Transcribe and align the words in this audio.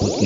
Halo 0.00 0.16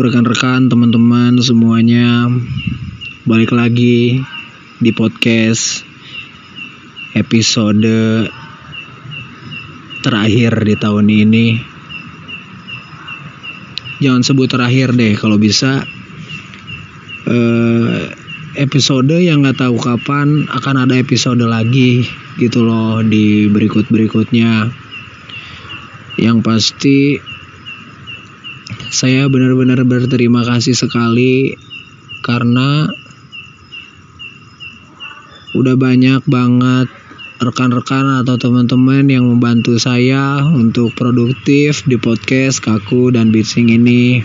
rekan-rekan, 0.00 0.72
teman-teman 0.72 1.36
semuanya. 1.44 2.24
Balik 3.28 3.52
lagi 3.52 4.24
di 4.80 4.90
podcast 4.96 5.84
episode 7.12 7.84
terakhir 10.06 10.62
di 10.62 10.78
tahun 10.78 11.10
ini. 11.10 11.46
Jangan 13.98 14.22
sebut 14.22 14.46
terakhir 14.46 14.94
deh 14.94 15.18
kalau 15.18 15.34
bisa. 15.34 15.82
Eh, 17.26 18.02
episode 18.54 19.18
yang 19.18 19.42
nggak 19.42 19.58
tahu 19.58 19.74
kapan 19.82 20.46
akan 20.46 20.86
ada 20.86 20.94
episode 20.94 21.42
lagi 21.42 22.06
gitu 22.38 22.62
loh 22.62 23.02
di 23.02 23.50
berikut-berikutnya. 23.50 24.70
Yang 26.22 26.38
pasti 26.46 26.98
saya 28.94 29.26
benar-benar 29.26 29.82
berterima 29.82 30.46
kasih 30.46 30.78
sekali 30.78 31.58
karena 32.22 32.86
udah 35.52 35.74
banyak 35.74 36.22
banget 36.24 36.88
rekan-rekan 37.36 38.24
atau 38.24 38.40
teman-teman 38.40 39.04
yang 39.12 39.28
membantu 39.28 39.76
saya 39.76 40.40
untuk 40.48 40.96
produktif 40.96 41.84
di 41.84 42.00
podcast 42.00 42.64
Kaku 42.64 43.12
dan 43.12 43.28
Bitsing 43.28 43.68
ini. 43.68 44.24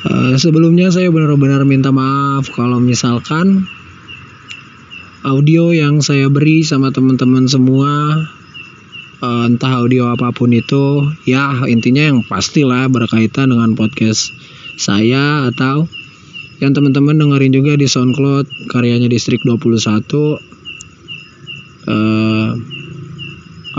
Eh, 0.00 0.34
sebelumnya 0.40 0.88
saya 0.88 1.12
benar-benar 1.12 1.68
minta 1.68 1.92
maaf 1.92 2.48
kalau 2.48 2.80
misalkan 2.80 3.68
audio 5.20 5.76
yang 5.76 6.00
saya 6.00 6.32
beri 6.32 6.64
sama 6.64 6.88
teman-teman 6.88 7.44
semua 7.44 8.24
eh, 9.20 9.42
entah 9.44 9.84
audio 9.84 10.08
apa 10.08 10.32
pun 10.32 10.56
itu 10.56 11.04
ya 11.28 11.68
intinya 11.68 12.00
yang 12.00 12.24
pastilah 12.24 12.88
berkaitan 12.88 13.52
dengan 13.52 13.76
podcast 13.76 14.32
saya 14.80 15.52
atau 15.52 15.84
yang 16.60 16.76
teman-teman 16.76 17.16
dengerin 17.16 17.52
juga 17.56 17.72
di 17.74 17.88
SoundCloud 17.88 18.68
karyanya 18.68 19.08
Distrik 19.08 19.40
21 19.48 19.80
eh, 21.88 22.50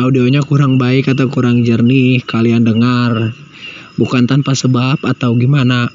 audionya 0.01 0.41
kurang 0.41 0.81
baik 0.81 1.13
atau 1.13 1.29
kurang 1.29 1.61
jernih 1.61 2.25
kalian 2.25 2.65
dengar. 2.65 3.37
Bukan 4.01 4.25
tanpa 4.25 4.57
sebab 4.57 4.97
atau 5.05 5.37
gimana. 5.37 5.91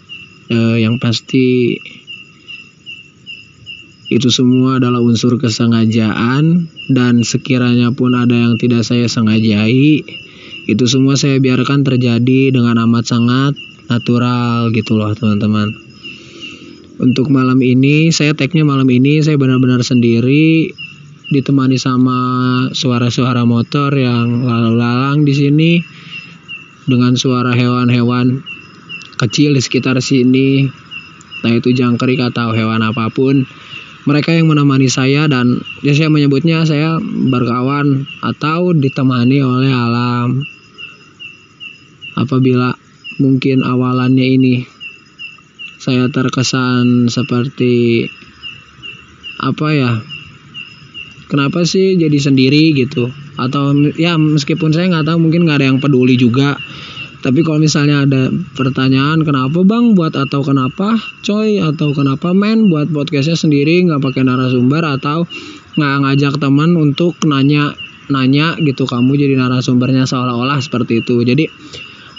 Eh, 0.47 0.87
yang 0.87 1.03
pasti 1.03 1.75
itu 4.07 4.31
semua 4.31 4.79
adalah 4.79 5.03
unsur 5.03 5.35
kesengajaan 5.43 6.71
dan 6.95 7.27
sekiranya 7.27 7.91
pun 7.91 8.15
ada 8.15 8.39
yang 8.39 8.55
tidak 8.55 8.87
saya 8.87 9.11
sengajai 9.11 10.07
itu 10.71 10.85
semua 10.87 11.19
saya 11.19 11.43
biarkan 11.43 11.83
terjadi 11.83 12.55
dengan 12.55 12.79
amat 12.87 13.11
sangat 13.11 13.59
natural 13.91 14.71
gitu 14.71 14.95
loh 14.95 15.11
teman-teman 15.19 15.86
untuk 16.97 17.29
malam 17.29 17.61
ini 17.61 18.09
saya 18.09 18.33
tagnya 18.33 18.65
malam 18.65 18.89
ini 18.89 19.21
saya 19.21 19.37
benar-benar 19.37 19.85
sendiri 19.85 20.73
ditemani 21.29 21.77
sama 21.77 22.19
suara-suara 22.73 23.43
motor 23.45 23.93
yang 23.93 24.47
lalu 24.47 24.79
lalang 24.79 25.27
di 25.27 25.35
sini 25.35 25.73
dengan 26.87 27.19
suara 27.19 27.53
hewan-hewan 27.53 28.47
kecil 29.19 29.59
di 29.59 29.61
sekitar 29.61 29.99
sini. 29.99 30.71
Nah 31.43 31.53
itu 31.53 31.75
jangkrik 31.75 32.23
atau 32.23 32.55
hewan 32.55 32.81
apa 32.87 33.11
pun. 33.11 33.45
Mereka 34.07 34.39
yang 34.39 34.47
menemani 34.47 34.87
saya 34.87 35.27
dan 35.27 35.59
ya 35.83 35.91
saya 35.91 36.07
menyebutnya 36.07 36.63
saya 36.63 37.03
berkawan 37.03 38.07
atau 38.23 38.71
ditemani 38.71 39.43
oleh 39.43 39.73
alam. 39.75 40.47
Apabila 42.15 42.71
mungkin 43.19 43.67
awalannya 43.67 44.27
ini 44.39 44.76
saya 45.87 46.11
terkesan 46.11 47.07
seperti 47.07 48.11
apa 49.39 49.69
ya? 49.71 49.93
Kenapa 51.31 51.63
sih 51.63 51.95
jadi 51.95 52.19
sendiri 52.19 52.75
gitu? 52.75 53.07
Atau 53.39 53.95
ya 53.95 54.19
meskipun 54.19 54.75
saya 54.75 54.91
nggak 54.91 55.07
tahu 55.07 55.19
mungkin 55.23 55.47
nggak 55.47 55.63
ada 55.63 55.67
yang 55.71 55.79
peduli 55.79 56.19
juga. 56.19 56.59
Tapi 57.23 57.47
kalau 57.47 57.63
misalnya 57.63 58.03
ada 58.03 58.35
pertanyaan 58.59 59.23
kenapa 59.23 59.63
bang 59.63 59.95
buat 59.95 60.19
atau 60.19 60.43
kenapa 60.43 60.99
coy? 61.23 61.63
Atau 61.63 61.95
kenapa 61.95 62.35
men 62.35 62.67
buat 62.67 62.91
podcastnya 62.91 63.39
sendiri 63.39 63.87
nggak 63.87 64.03
pakai 64.03 64.27
narasumber? 64.27 64.83
Atau 64.83 65.31
nggak 65.79 65.95
ngajak 66.03 66.35
teman 66.43 66.75
untuk 66.75 67.15
nanya 67.31 67.79
nanya 68.11 68.59
gitu 68.59 68.91
kamu 68.91 69.19
jadi 69.19 69.39
narasumbernya 69.39 70.07
seolah-olah 70.11 70.59
seperti 70.59 71.07
itu? 71.07 71.23
Jadi 71.23 71.47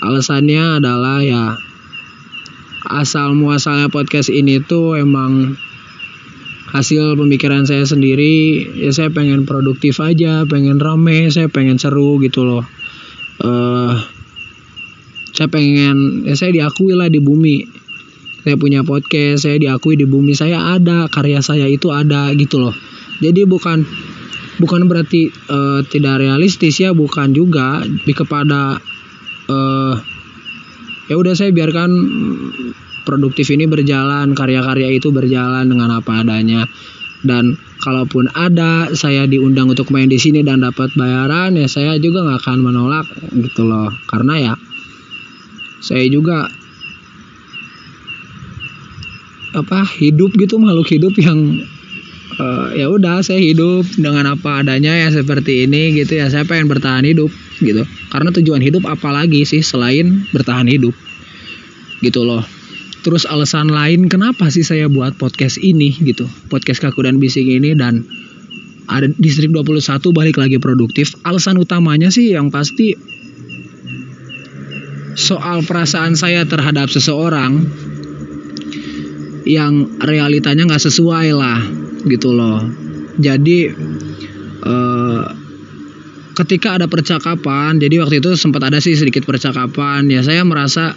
alasannya 0.04 0.80
adalah 0.80 1.20
ya 1.20 1.67
asal 2.88 3.36
muasalnya 3.36 3.92
podcast 3.92 4.32
ini 4.32 4.64
tuh 4.64 4.96
emang 4.96 5.60
hasil 6.68 7.16
pemikiran 7.16 7.64
saya 7.64 7.88
sendiri 7.88 8.68
ya 8.76 8.92
saya 8.92 9.08
pengen 9.08 9.48
produktif 9.48 10.04
aja 10.04 10.44
pengen 10.44 10.84
rame 10.84 11.32
saya 11.32 11.48
pengen 11.48 11.80
seru 11.80 12.20
gitu 12.20 12.44
loh. 12.44 12.64
Eh 13.44 13.96
saya 15.32 15.48
pengen 15.54 16.26
ya 16.26 16.34
saya 16.34 16.52
diakui 16.56 16.98
lah 16.98 17.08
di 17.08 17.22
bumi. 17.22 17.68
Saya 18.48 18.56
punya 18.56 18.82
podcast 18.84 19.44
saya 19.44 19.60
diakui 19.60 20.00
di 20.00 20.08
bumi 20.08 20.32
saya 20.36 20.76
ada 20.76 21.12
karya 21.12 21.44
saya 21.44 21.68
itu 21.68 21.92
ada 21.92 22.32
gitu 22.36 22.60
loh. 22.64 22.76
Jadi 23.20 23.44
bukan 23.44 23.84
bukan 24.58 24.88
berarti 24.88 25.30
eh, 25.30 25.80
tidak 25.88 26.24
realistis 26.24 26.80
ya 26.80 26.92
bukan 26.92 27.32
juga. 27.36 27.84
Lebih 27.84 28.26
kepada 28.26 28.82
eh 29.48 30.17
ya 31.08 31.16
udah 31.16 31.34
saya 31.34 31.56
biarkan 31.56 31.90
produktif 33.08 33.48
ini 33.56 33.64
berjalan 33.64 34.36
karya-karya 34.36 35.00
itu 35.00 35.16
berjalan 35.16 35.72
dengan 35.72 35.96
apa 35.96 36.28
adanya. 36.28 36.68
Dan 37.24 37.58
kalaupun 37.82 38.30
ada 38.36 38.94
saya 38.94 39.26
diundang 39.26 39.72
untuk 39.74 39.90
main 39.90 40.06
di 40.06 40.22
sini 40.22 40.46
dan 40.46 40.62
dapat 40.62 40.94
bayaran 40.94 41.58
ya 41.58 41.66
saya 41.66 41.98
juga 41.98 42.22
nggak 42.28 42.40
akan 42.44 42.58
menolak 42.62 43.08
gitu 43.32 43.66
loh. 43.66 43.90
Karena 44.06 44.36
ya 44.38 44.54
saya 45.80 46.06
juga 46.12 46.52
apa 49.56 49.88
hidup 49.98 50.36
gitu 50.38 50.62
makhluk 50.62 50.92
hidup 50.92 51.18
yang 51.18 51.64
eh, 52.38 52.68
ya 52.78 52.92
udah 52.92 53.26
saya 53.26 53.42
hidup 53.42 53.88
dengan 53.98 54.38
apa 54.38 54.62
adanya 54.62 54.94
ya 54.94 55.10
seperti 55.10 55.66
ini 55.66 55.96
gitu 55.98 56.20
ya. 56.22 56.30
Saya 56.30 56.46
pengen 56.46 56.70
bertahan 56.70 57.08
hidup 57.08 57.32
gitu. 57.62 57.84
Karena 58.14 58.30
tujuan 58.34 58.62
hidup 58.62 58.86
apalagi 58.86 59.44
sih 59.44 59.62
selain 59.62 60.26
bertahan 60.32 60.70
hidup? 60.70 60.94
Gitu 62.02 62.22
loh. 62.22 62.46
Terus 63.06 63.24
alasan 63.24 63.72
lain 63.72 64.12
kenapa 64.12 64.52
sih 64.52 64.68
saya 64.68 64.92
buat 64.92 65.16
podcast 65.16 65.62
ini 65.62 65.96
gitu? 66.02 66.28
Podcast 66.52 66.84
kaku 66.84 67.08
dan 67.08 67.24
bising 67.24 67.48
ini 67.48 67.78
dan 67.78 68.04
ada 68.88 69.08
distrik 69.20 69.52
21 69.52 69.80
balik 70.12 70.40
lagi 70.40 70.58
produktif. 70.60 71.16
Alasan 71.24 71.60
utamanya 71.60 72.12
sih 72.12 72.36
yang 72.36 72.52
pasti 72.52 72.96
soal 75.18 75.66
perasaan 75.66 76.14
saya 76.14 76.46
terhadap 76.46 76.88
seseorang 76.94 77.66
yang 79.48 79.98
realitanya 80.04 80.68
nggak 80.68 80.84
sesuai 80.84 81.28
lah 81.32 81.60
gitu 82.06 82.36
loh. 82.36 82.62
Jadi 83.18 83.60
eh, 84.62 85.07
ketika 86.38 86.78
ada 86.78 86.86
percakapan 86.86 87.82
jadi 87.82 88.06
waktu 88.06 88.22
itu 88.22 88.38
sempat 88.38 88.70
ada 88.70 88.78
sih 88.78 88.94
sedikit 88.94 89.26
percakapan 89.26 90.06
ya 90.06 90.22
saya 90.22 90.46
merasa 90.46 90.94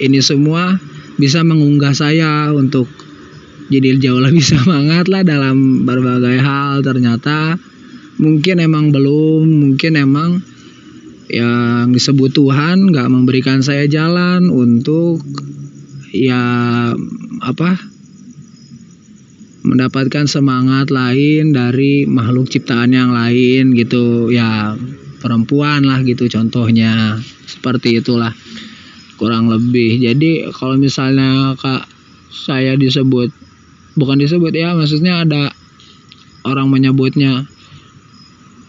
ini 0.00 0.24
semua 0.24 0.80
bisa 1.20 1.44
mengunggah 1.44 1.92
saya 1.92 2.48
untuk 2.56 2.88
jadi 3.70 4.00
jauh 4.00 4.18
lebih 4.24 4.42
semangat 4.56 5.06
lah 5.06 5.22
dalam 5.22 5.84
berbagai 5.84 6.40
hal. 6.40 6.80
Ternyata 6.80 7.60
mungkin 8.16 8.56
emang 8.58 8.90
belum 8.90 9.44
mungkin 9.46 9.92
emang 10.00 10.30
yang 11.30 11.94
disebut 11.94 12.34
Tuhan 12.34 12.90
nggak 12.90 13.06
memberikan 13.06 13.62
saya 13.62 13.86
jalan 13.86 14.50
untuk 14.50 15.22
ya 16.10 16.42
apa 17.38 17.70
mendapatkan 19.60 20.24
semangat 20.24 20.88
lain 20.88 21.52
dari 21.52 22.08
makhluk 22.08 22.48
ciptaan 22.48 22.92
yang 22.92 23.12
lain 23.12 23.76
gitu. 23.76 24.32
Ya 24.32 24.76
perempuan 25.20 25.84
lah 25.84 26.00
gitu 26.04 26.28
contohnya. 26.32 27.20
Seperti 27.44 28.00
itulah 28.00 28.32
kurang 29.20 29.52
lebih. 29.52 30.00
Jadi 30.00 30.48
kalau 30.54 30.80
misalnya 30.80 31.52
kak 31.60 31.84
saya 32.30 32.78
disebut 32.78 33.28
bukan 33.98 34.22
disebut 34.22 34.54
ya 34.54 34.72
maksudnya 34.72 35.26
ada 35.26 35.50
orang 36.46 36.70
menyebutnya 36.70 37.44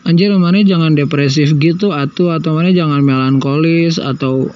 anjir 0.03 0.33
mana 0.33 0.65
jangan 0.65 0.97
depresif 0.97 1.53
gitu 1.61 1.93
atau 1.93 2.33
atau 2.33 2.57
mana 2.57 2.73
jangan 2.73 3.05
melankolis 3.05 4.01
atau 4.01 4.49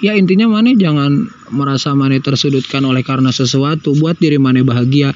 ya 0.00 0.16
intinya 0.16 0.48
mana 0.48 0.72
jangan 0.72 1.28
merasa 1.52 1.92
mana 1.92 2.16
tersudutkan 2.18 2.82
oleh 2.82 3.04
karena 3.04 3.30
sesuatu 3.30 3.92
buat 4.00 4.16
diri 4.16 4.40
mana 4.40 4.64
bahagia 4.64 5.12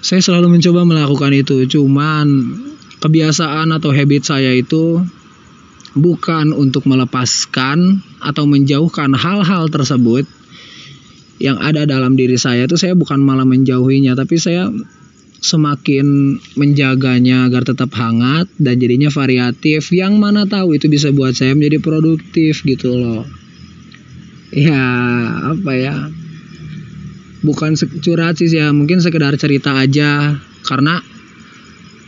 saya 0.00 0.20
selalu 0.20 0.58
mencoba 0.58 0.84
melakukan 0.84 1.32
itu. 1.32 1.64
Cuman 1.68 2.26
kebiasaan 3.00 3.70
atau 3.72 3.92
habit 3.92 4.22
saya 4.26 4.52
itu 4.56 5.04
bukan 5.96 6.52
untuk 6.52 6.84
melepaskan 6.84 8.04
atau 8.20 8.44
menjauhkan 8.44 9.16
hal-hal 9.16 9.68
tersebut 9.72 10.28
yang 11.36 11.60
ada 11.60 11.84
dalam 11.84 12.16
diri 12.16 12.40
saya 12.40 12.64
itu 12.64 12.80
saya 12.80 12.96
bukan 12.96 13.20
malah 13.20 13.44
menjauhinya 13.44 14.16
tapi 14.16 14.40
saya 14.40 14.72
semakin 15.40 16.36
menjaganya 16.56 17.46
agar 17.46 17.62
tetap 17.68 17.92
hangat 17.94 18.48
dan 18.56 18.80
jadinya 18.80 19.12
variatif. 19.12 19.92
Yang 19.92 20.14
mana 20.16 20.42
tahu 20.48 20.74
itu 20.74 20.88
bisa 20.88 21.12
buat 21.12 21.36
saya 21.36 21.52
menjadi 21.52 21.78
produktif 21.78 22.64
gitu 22.64 22.96
loh. 22.96 23.22
Ya 24.50 24.82
apa 25.52 25.72
ya 25.76 26.08
bukan 27.46 27.78
curhat 27.78 28.42
sih 28.42 28.50
ya 28.50 28.74
mungkin 28.74 28.98
sekedar 28.98 29.38
cerita 29.38 29.78
aja. 29.78 30.34
Karena 30.66 30.98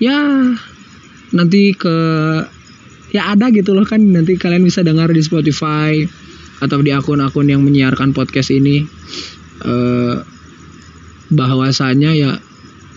ya 0.02 0.18
nanti 1.30 1.70
ke 1.78 1.96
ya 3.14 3.30
ada 3.30 3.54
gitu 3.54 3.78
loh 3.78 3.86
kan. 3.86 4.02
Nanti 4.02 4.34
kalian 4.34 4.66
bisa 4.66 4.82
dengar 4.82 5.14
di 5.14 5.22
Spotify 5.22 6.02
atau 6.58 6.82
di 6.82 6.90
akun-akun 6.90 7.46
yang 7.46 7.62
menyiarkan 7.62 8.10
podcast 8.10 8.50
ini. 8.50 8.82
Eh, 9.62 10.16
bahwasanya 11.30 12.18
ya 12.18 12.32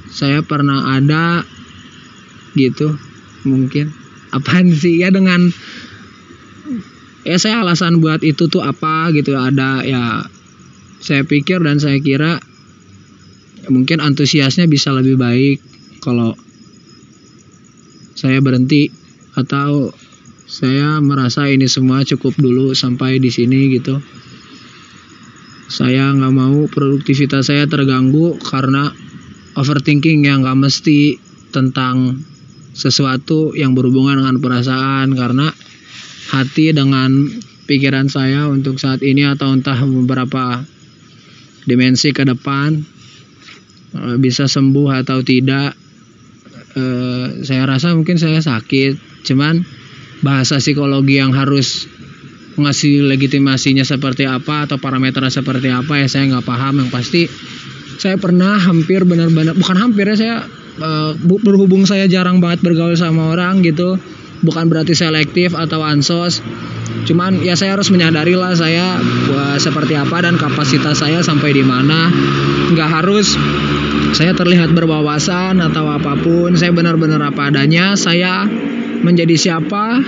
saya 0.09 0.41
pernah 0.41 0.97
ada 0.97 1.45
gitu 2.57 2.97
mungkin. 3.45 3.93
Apaan 4.31 4.71
sih? 4.71 5.03
Ya 5.03 5.11
dengan 5.11 5.51
ya 7.21 7.37
saya 7.37 7.61
alasan 7.61 8.01
buat 8.01 8.23
itu 8.25 8.47
tuh 8.47 8.63
apa 8.63 9.11
gitu. 9.13 9.35
Ada 9.35 9.83
ya 9.85 10.03
saya 11.01 11.25
pikir 11.25 11.59
dan 11.65 11.81
saya 11.81 11.97
kira 11.97 12.37
mungkin 13.67 14.01
antusiasnya 14.01 14.69
bisa 14.69 14.93
lebih 14.93 15.17
baik 15.17 15.57
kalau 16.01 16.37
saya 18.13 18.37
berhenti 18.37 18.93
atau 19.33 19.89
saya 20.45 20.99
merasa 21.01 21.47
ini 21.47 21.65
semua 21.65 22.05
cukup 22.05 22.37
dulu 22.37 22.77
sampai 22.77 23.17
di 23.17 23.33
sini 23.33 23.71
gitu. 23.71 23.97
Saya 25.71 26.11
nggak 26.11 26.33
mau 26.35 26.67
produktivitas 26.67 27.47
saya 27.47 27.63
terganggu 27.65 28.35
karena 28.43 28.91
overthinking 29.55 30.27
yang 30.27 30.43
gak 30.43 30.59
mesti 30.59 31.15
tentang 31.51 32.19
sesuatu 32.71 33.51
yang 33.55 33.75
berhubungan 33.75 34.19
dengan 34.19 34.39
perasaan 34.39 35.15
karena 35.15 35.51
hati 36.31 36.71
dengan 36.71 37.27
pikiran 37.67 38.07
saya 38.07 38.47
untuk 38.47 38.79
saat 38.79 39.03
ini 39.03 39.27
atau 39.27 39.51
entah 39.51 39.79
beberapa 39.83 40.63
dimensi 41.65 42.13
ke 42.13 42.23
depan 42.25 42.79
eh, 43.97 44.15
bisa 44.17 44.45
sembuh 44.49 44.89
atau 45.03 45.21
tidak 45.21 45.75
eh, 46.75 47.25
saya 47.45 47.63
rasa 47.67 47.93
mungkin 47.93 48.17
saya 48.17 48.41
sakit. 48.41 49.23
Cuman 49.25 49.61
bahasa 50.21 50.61
psikologi 50.61 51.17
yang 51.17 51.33
harus 51.33 51.89
ngasih 52.51 53.07
legitimasinya 53.07 53.87
seperti 53.87 54.27
apa 54.27 54.67
atau 54.67 54.75
parameternya 54.77 55.31
seperti 55.31 55.71
apa 55.71 56.01
ya 56.01 56.07
saya 56.09 56.29
nggak 56.29 56.45
paham. 56.45 56.85
Yang 56.85 56.89
pasti 56.91 57.21
saya 58.01 58.17
pernah 58.17 58.57
hampir 58.57 59.05
benar-benar 59.05 59.53
bukan 59.53 59.77
hampir 59.77 60.09
ya 60.09 60.17
saya 60.17 60.35
uh, 60.81 61.13
berhubung 61.21 61.85
saya 61.85 62.09
jarang 62.09 62.41
banget 62.41 62.65
bergaul 62.65 62.97
sama 62.97 63.29
orang 63.29 63.61
gitu 63.61 64.01
bukan 64.41 64.65
berarti 64.65 64.97
selektif 64.97 65.53
atau 65.53 65.85
ansos 65.85 66.41
cuman 67.05 67.41
ya 67.41 67.57
saya 67.57 67.75
harus 67.75 67.89
menyadari 67.89 68.37
lah 68.37 68.53
saya 68.53 68.99
uh, 69.31 69.57
seperti 69.57 69.97
apa 69.97 70.21
dan 70.21 70.37
kapasitas 70.37 71.01
saya 71.01 71.19
sampai 71.25 71.51
di 71.55 71.63
mana. 71.65 72.11
Nggak 72.71 72.89
harus 72.89 73.35
saya 74.11 74.35
terlihat 74.35 74.75
berwawasan 74.75 75.59
atau 75.59 75.89
apa 75.89 76.15
pun. 76.19 76.53
Saya 76.55 76.71
benar-benar 76.75 77.19
apa 77.23 77.49
adanya 77.49 77.95
saya 77.97 78.45
menjadi 79.01 79.35
siapa 79.35 80.03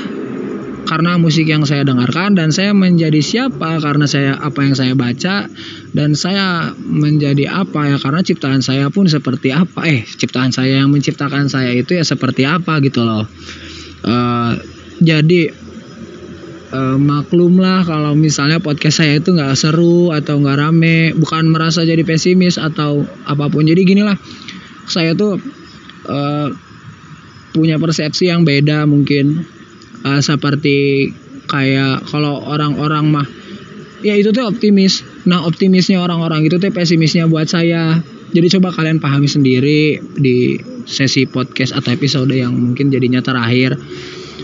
karena 0.83 1.15
musik 1.15 1.47
yang 1.47 1.63
saya 1.63 1.88
dengarkan 1.88 2.35
dan 2.35 2.51
saya 2.51 2.75
menjadi 2.75 3.24
siapa 3.24 3.79
karena 3.79 4.06
saya 4.06 4.36
apa 4.36 4.68
yang 4.68 4.75
saya 4.75 4.94
baca 4.94 5.47
dan 5.95 6.13
saya 6.13 6.75
menjadi 6.77 7.50
apa 7.50 7.95
ya 7.95 7.97
karena 7.97 8.21
ciptaan 8.21 8.62
saya 8.62 8.91
pun 8.91 9.07
seperti 9.07 9.56
apa. 9.56 9.88
Eh 9.88 10.03
ciptaan 10.03 10.51
saya 10.51 10.83
yang 10.83 10.91
menciptakan 10.91 11.47
saya 11.47 11.71
itu 11.74 11.95
ya 11.95 12.03
seperti 12.03 12.44
apa 12.44 12.83
gitu 12.83 13.01
loh. 13.07 13.25
Uh, 14.03 14.59
jadi 15.00 15.62
uh, 16.73 16.97
maklumlah 16.97 17.85
kalau 17.85 18.17
misalnya 18.17 18.57
podcast 18.57 19.05
saya 19.05 19.21
itu 19.21 19.31
nggak 19.31 19.53
seru 19.53 20.09
atau 20.09 20.41
nggak 20.41 20.57
rame 20.57 21.13
bukan 21.13 21.53
merasa 21.53 21.85
jadi 21.85 22.01
pesimis 22.01 22.57
atau 22.57 23.05
apa 23.29 23.47
pun. 23.47 23.63
Jadi 23.63 23.81
gini 23.85 24.01
lah 24.01 24.17
saya 24.89 25.13
tuh 25.13 25.37
uh, 26.09 26.49
punya 27.53 27.77
persepsi 27.77 28.33
yang 28.33 28.43
beda 28.43 28.89
mungkin. 28.89 29.45
Uh, 30.03 30.19
seperti 30.19 31.07
kayak 31.47 32.03
kalau 32.11 32.43
orang-orang 32.43 33.07
mah 33.07 33.27
ya 34.03 34.17
itu 34.17 34.33
tuh 34.35 34.49
optimis. 34.49 35.05
Nah 35.29 35.45
optimisnya 35.47 36.01
orang-orang 36.01 36.43
itu 36.43 36.59
tuh 36.59 36.73
pesimisnya 36.73 37.29
buat 37.29 37.47
saya. 37.47 38.01
Jadi 38.33 38.57
coba 38.57 38.73
kalian 38.73 38.97
pahami 38.97 39.29
sendiri 39.29 40.01
di 40.17 40.57
sesi 40.89 41.29
podcast 41.29 41.77
atau 41.77 41.93
episode 41.93 42.33
yang 42.33 42.51
mungkin 42.51 42.89
jadinya 42.89 43.21
terakhir. 43.21 43.77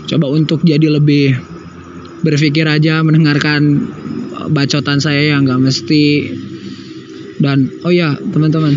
Coba 0.06 0.30
untuk 0.30 0.62
jadi 0.62 0.86
lebih 0.86 1.59
berpikir 2.20 2.68
aja 2.68 3.00
mendengarkan 3.00 3.88
bacotan 4.52 5.00
saya 5.00 5.36
yang 5.36 5.48
gak 5.48 5.60
mesti. 5.60 6.32
Dan 7.40 7.72
oh 7.84 7.92
ya 7.92 8.20
teman-teman 8.20 8.76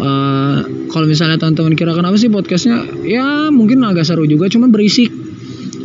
uh, 0.00 0.64
kalau 0.88 1.04
misalnya 1.04 1.36
teman-teman 1.36 1.76
kira 1.76 1.92
kenapa 1.92 2.16
sih 2.16 2.32
podcastnya 2.32 2.88
ya 3.04 3.52
mungkin 3.52 3.84
agak 3.84 4.08
seru 4.08 4.24
juga 4.24 4.48
cuman 4.48 4.72
berisik. 4.72 5.12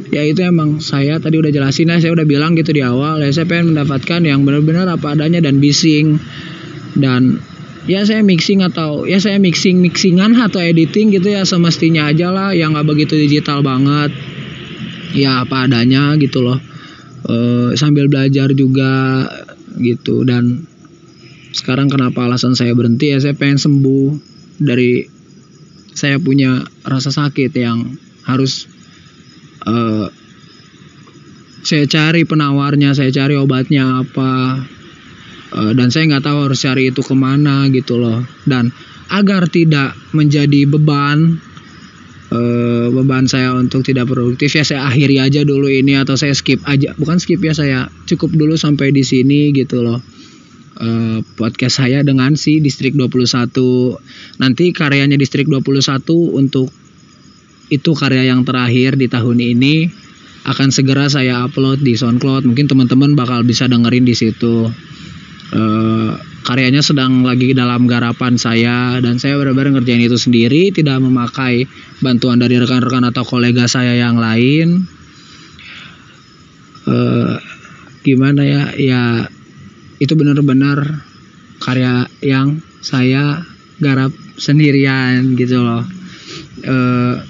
Ya 0.08 0.24
itu 0.24 0.40
emang 0.40 0.80
saya 0.80 1.20
tadi 1.20 1.36
udah 1.36 1.52
jelasin 1.52 1.92
ya 1.92 2.00
saya 2.00 2.16
udah 2.16 2.24
bilang 2.24 2.56
gitu 2.56 2.72
di 2.72 2.80
awal 2.80 3.20
ya 3.20 3.28
saya 3.36 3.44
pengen 3.44 3.76
mendapatkan 3.76 4.24
yang 4.24 4.48
benar-benar 4.48 4.88
apa 4.88 5.20
adanya 5.20 5.44
dan 5.44 5.60
bising. 5.60 6.16
Dan 6.96 7.44
ya 7.92 8.08
saya 8.08 8.24
mixing 8.24 8.64
atau 8.64 9.04
ya 9.04 9.20
saya 9.20 9.36
mixing 9.36 9.84
mixingan 9.84 10.40
atau 10.40 10.64
editing 10.64 11.12
gitu 11.12 11.36
ya 11.36 11.44
semestinya 11.44 12.08
aja 12.08 12.32
lah 12.32 12.56
yang 12.56 12.72
nggak 12.72 12.88
begitu 12.88 13.20
digital 13.20 13.60
banget. 13.60 14.16
Ya 15.12 15.44
apa 15.44 15.68
adanya 15.68 16.16
gitu 16.16 16.40
loh 16.40 16.67
e, 17.28 17.36
sambil 17.76 18.08
belajar 18.08 18.52
juga 18.56 19.28
gitu. 19.78 20.24
Dan 20.24 20.66
sekarang 21.54 21.92
kenapa 21.92 22.26
alasan 22.26 22.56
saya 22.58 22.74
berhenti? 22.74 23.14
Ya 23.14 23.20
saya 23.22 23.36
pengen 23.38 23.60
sembuh 23.60 24.06
dari 24.58 25.06
saya 25.98 26.22
punya 26.22 26.62
rasa 26.86 27.10
sakit 27.10 27.50
yang 27.58 27.98
harus 28.28 28.70
uh, 29.66 30.06
saya 31.66 31.90
cari 31.90 32.22
penawarnya 32.24 32.94
saya 32.94 33.10
cari 33.10 33.34
obatnya 33.34 34.06
apa. 34.06 34.62
Uh, 35.48 35.72
dan 35.74 35.88
saya 35.90 36.12
nggak 36.12 36.28
tahu 36.28 36.52
harus 36.52 36.60
cari 36.60 36.92
itu 36.92 37.02
ke 37.02 37.16
mana 37.16 37.66
gitu 37.72 37.98
loh. 37.98 38.22
Dan 38.46 38.70
agar 39.08 39.48
tidak 39.48 39.96
menjadi 40.12 40.68
beban 40.68 41.40
uh, 42.32 42.88
beban 42.92 43.28
saya 43.30 43.56
untuk 43.56 43.84
tidak 43.84 44.12
produktif 44.12 44.56
ya 44.56 44.64
saya 44.64 44.88
akhiri 44.88 45.22
aja 45.22 45.44
dulu 45.44 45.68
ini 45.72 46.00
atau 46.00 46.20
saya 46.20 46.34
skip 46.36 46.64
aja 46.68 46.96
bukan 46.98 47.20
skip 47.20 47.40
ya 47.40 47.54
saya 47.54 47.88
cukup 48.08 48.36
dulu 48.36 48.56
sampai 48.56 48.92
di 48.92 49.04
sini 49.04 49.52
gitu 49.56 49.84
loh 49.84 50.00
uh, 50.80 51.20
podcast 51.40 51.84
saya 51.84 52.04
dengan 52.04 52.36
si 52.36 52.60
distrik 52.60 52.96
21 52.96 54.42
nanti 54.42 54.66
karyanya 54.72 55.16
distrik 55.16 55.48
21 55.48 56.04
untuk 56.36 56.72
itu 57.68 57.92
karya 57.92 58.32
yang 58.32 58.48
terakhir 58.48 58.96
di 58.96 59.12
tahun 59.12 59.44
ini 59.44 59.76
akan 60.48 60.72
segera 60.72 61.12
saya 61.12 61.44
upload 61.44 61.84
di 61.84 62.00
SoundCloud. 62.00 62.48
Mungkin 62.48 62.72
teman-teman 62.72 63.20
bakal 63.20 63.44
bisa 63.44 63.68
dengerin 63.68 64.08
di 64.08 64.16
situ. 64.16 64.72
Uh, 65.48 66.20
karyanya 66.44 66.84
sedang 66.84 67.24
lagi 67.24 67.56
dalam 67.56 67.88
garapan 67.88 68.36
saya 68.36 69.00
dan 69.00 69.20
saya 69.20 69.40
benar-benar 69.40 69.80
ngerjain 69.80 70.04
itu 70.04 70.20
sendiri, 70.20 70.72
tidak 70.76 71.00
memakai 71.00 71.68
bantuan 72.04 72.40
dari 72.40 72.60
rekan-rekan 72.60 73.08
atau 73.08 73.24
kolega 73.24 73.68
saya 73.68 73.96
yang 73.96 74.20
lain. 74.20 74.88
Uh, 76.88 77.36
gimana 78.04 78.44
ya? 78.44 78.64
Ya 78.76 79.04
itu 80.00 80.14
benar-benar 80.16 81.04
karya 81.60 82.08
yang 82.24 82.64
saya 82.80 83.44
garap 83.84 84.16
sendirian 84.40 85.36
gitu 85.36 85.64
loh. 85.64 85.84
Uh, 86.64 87.24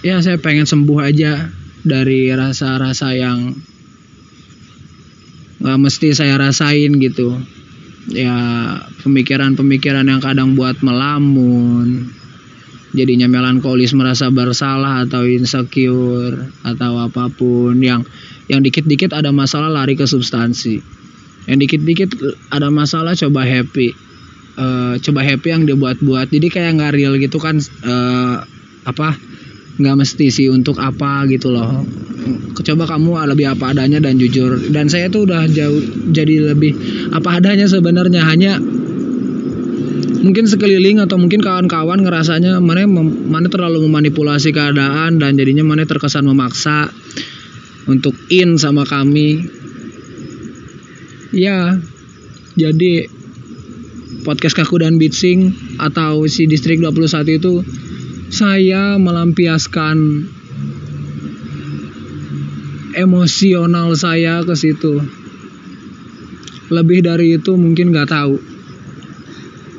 ya 0.00 0.22
saya 0.22 0.38
pengen 0.38 0.64
sembuh 0.64 1.00
aja 1.04 1.50
dari 1.82 2.30
rasa-rasa 2.32 3.12
yang 3.12 3.56
nggak 5.58 5.78
mesti 5.78 6.14
saya 6.14 6.38
rasain 6.38 6.98
gitu. 6.98 7.38
Ya 8.08 8.34
pemikiran-pemikiran 9.04 10.08
yang 10.08 10.22
kadang 10.24 10.56
buat 10.56 10.80
melamun 10.80 12.08
jadinya 12.96 13.28
melankolis 13.28 13.92
merasa 13.92 14.32
bersalah 14.32 15.04
atau 15.04 15.28
insecure 15.28 16.48
atau 16.64 16.92
apa 17.04 17.28
pun. 17.28 17.76
Yang 17.78 18.08
yang 18.48 18.64
dikit-dikit 18.64 19.12
ada 19.12 19.28
masalah 19.34 19.68
lari 19.68 19.98
ke 19.98 20.08
substansi. 20.08 20.80
Yang 21.44 21.58
dikit-dikit 21.68 22.10
ada 22.48 22.72
masalah 22.72 23.12
coba 23.12 23.44
happy. 23.44 23.92
Uh, 24.58 24.98
coba 24.98 25.22
happy 25.22 25.54
yang 25.54 25.68
dibuat-buat. 25.68 26.32
Jadi 26.32 26.48
kayak 26.50 26.80
nggak 26.80 26.92
real 26.96 27.14
gitu 27.20 27.38
kan 27.38 27.60
uh, 27.86 28.42
apa 28.88 29.27
nggak 29.78 29.94
mesti 29.94 30.26
sih 30.28 30.50
untuk 30.50 30.82
apa 30.82 31.24
gitu 31.30 31.54
loh. 31.54 31.86
Coba 32.58 32.84
kamu 32.90 33.14
lebih 33.30 33.54
apa 33.54 33.72
adanya 33.72 34.02
dan 34.02 34.18
jujur. 34.18 34.58
Dan 34.74 34.90
saya 34.90 35.06
tuh 35.08 35.24
udah 35.24 35.46
jauh 35.46 35.80
jadi 36.10 36.52
lebih 36.52 36.74
apa 37.14 37.38
adanya 37.38 37.70
sebenarnya. 37.70 38.26
Hanya 38.26 38.58
mungkin 40.18 40.44
sekeliling 40.50 40.98
atau 40.98 41.14
mungkin 41.16 41.38
kawan-kawan 41.38 42.02
ngerasanya 42.02 42.58
mana 42.58 42.84
mana 42.90 43.46
terlalu 43.46 43.86
memanipulasi 43.86 44.50
keadaan 44.50 45.22
dan 45.22 45.38
jadinya 45.38 45.62
mana 45.62 45.86
terkesan 45.86 46.26
memaksa 46.26 46.90
untuk 47.86 48.18
in 48.28 48.58
sama 48.58 48.82
kami. 48.82 49.46
Ya 51.30 51.78
jadi 52.58 53.06
podcast 54.26 54.58
kaku 54.58 54.82
dan 54.82 54.98
bitsing 54.98 55.54
atau 55.78 56.26
si 56.26 56.50
distrik 56.50 56.82
21 56.82 57.38
itu 57.38 57.62
saya 58.28 59.00
melampiaskan 59.00 60.28
emosional 62.96 63.96
saya 63.96 64.44
ke 64.44 64.54
situ. 64.56 65.00
Lebih 66.68 67.00
dari 67.08 67.40
itu 67.40 67.56
mungkin 67.56 67.94
nggak 67.94 68.10
tahu. 68.12 68.36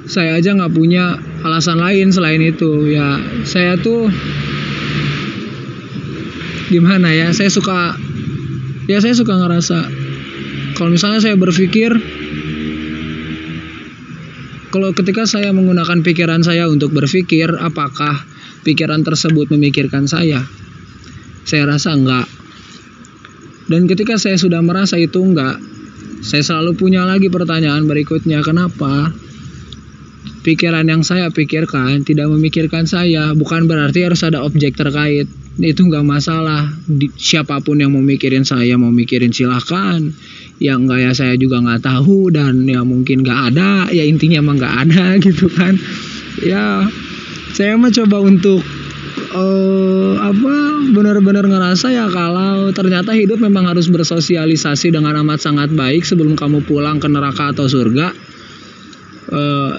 Saya 0.09 0.41
aja 0.41 0.57
nggak 0.57 0.73
punya 0.73 1.21
alasan 1.45 1.77
lain 1.77 2.09
selain 2.09 2.41
itu. 2.41 2.89
Ya 2.89 3.21
saya 3.45 3.77
tuh 3.77 4.09
gimana 6.73 7.13
ya? 7.13 7.29
Saya 7.29 7.53
suka 7.53 7.93
ya 8.89 8.97
saya 8.97 9.13
suka 9.13 9.37
ngerasa 9.37 9.85
kalau 10.73 10.89
misalnya 10.89 11.21
saya 11.21 11.37
berpikir 11.37 11.93
kalau 14.69 14.93
ketika 14.93 15.25
saya 15.25 15.49
menggunakan 15.49 16.05
pikiran 16.05 16.41
saya 16.45 16.69
untuk 16.69 16.93
berpikir 16.93 17.53
apakah 17.57 18.28
pikiran 18.67 19.03
tersebut 19.05 19.51
memikirkan 19.53 20.07
saya. 20.09 20.43
Saya 21.43 21.63
rasa 21.65 21.95
enggak. 21.95 22.27
Dan 23.69 23.85
ketika 23.85 24.17
saya 24.17 24.37
sudah 24.37 24.61
merasa 24.65 24.97
itu 24.97 25.21
enggak 25.21 25.61
saya 26.19 26.43
selalu 26.43 26.75
punya 26.75 27.07
lagi 27.07 27.31
pertanyaan 27.31 27.87
berikutnya 27.87 28.43
kenapa? 28.43 29.15
Pikiran 30.43 30.83
yang 30.87 31.03
saya 31.03 31.31
pikirkan 31.31 32.03
tidak 32.03 32.27
memikirkan 32.27 32.87
saya 32.87 33.31
bukan 33.35 33.67
berarti 33.71 34.03
harus 34.03 34.23
ada 34.27 34.43
objek 34.43 34.75
terkait. 34.75 35.27
Itu 35.59 35.87
nggak 35.87 36.03
masalah. 36.03 36.71
Siapa 37.15 37.59
pun 37.63 37.79
yang 37.79 37.95
mau 37.95 38.03
mikirin 38.03 38.43
saya 38.43 38.75
mau 38.75 38.91
mikirin 38.91 39.31
silahkan. 39.31 40.11
Yang 40.59 40.79
enggak 40.83 40.99
ya 40.99 41.11
saya 41.15 41.33
juga 41.39 41.63
nggak 41.63 41.83
tahu 41.87 42.35
dan 42.35 42.67
ya 42.67 42.83
mungkin 42.83 43.23
nggak 43.23 43.55
ada. 43.55 43.87
Ya 43.91 44.03
intinya 44.03 44.43
emang 44.43 44.59
nggak 44.59 44.75
ada 44.87 45.05
gitu 45.23 45.47
kan. 45.47 45.79
Ya 46.43 46.83
saya 47.59 47.75
mah 47.75 47.91
coba 47.91 48.23
untuk 48.23 48.63
uh, 49.35 50.15
apa 50.15 50.55
benar-benar 50.95 51.43
ngerasa 51.43 51.91
ya 51.91 52.07
kalau 52.07 52.71
ternyata 52.71 53.11
hidup 53.11 53.43
memang 53.43 53.67
harus 53.67 53.91
bersosialisasi 53.91 54.95
dengan 54.95 55.19
amat 55.19 55.43
sangat 55.43 55.67
baik 55.75 56.07
sebelum 56.07 56.39
kamu 56.39 56.63
pulang 56.63 57.03
ke 57.03 57.11
neraka 57.11 57.51
atau 57.51 57.67
surga. 57.67 58.15
Uh, 59.27 59.75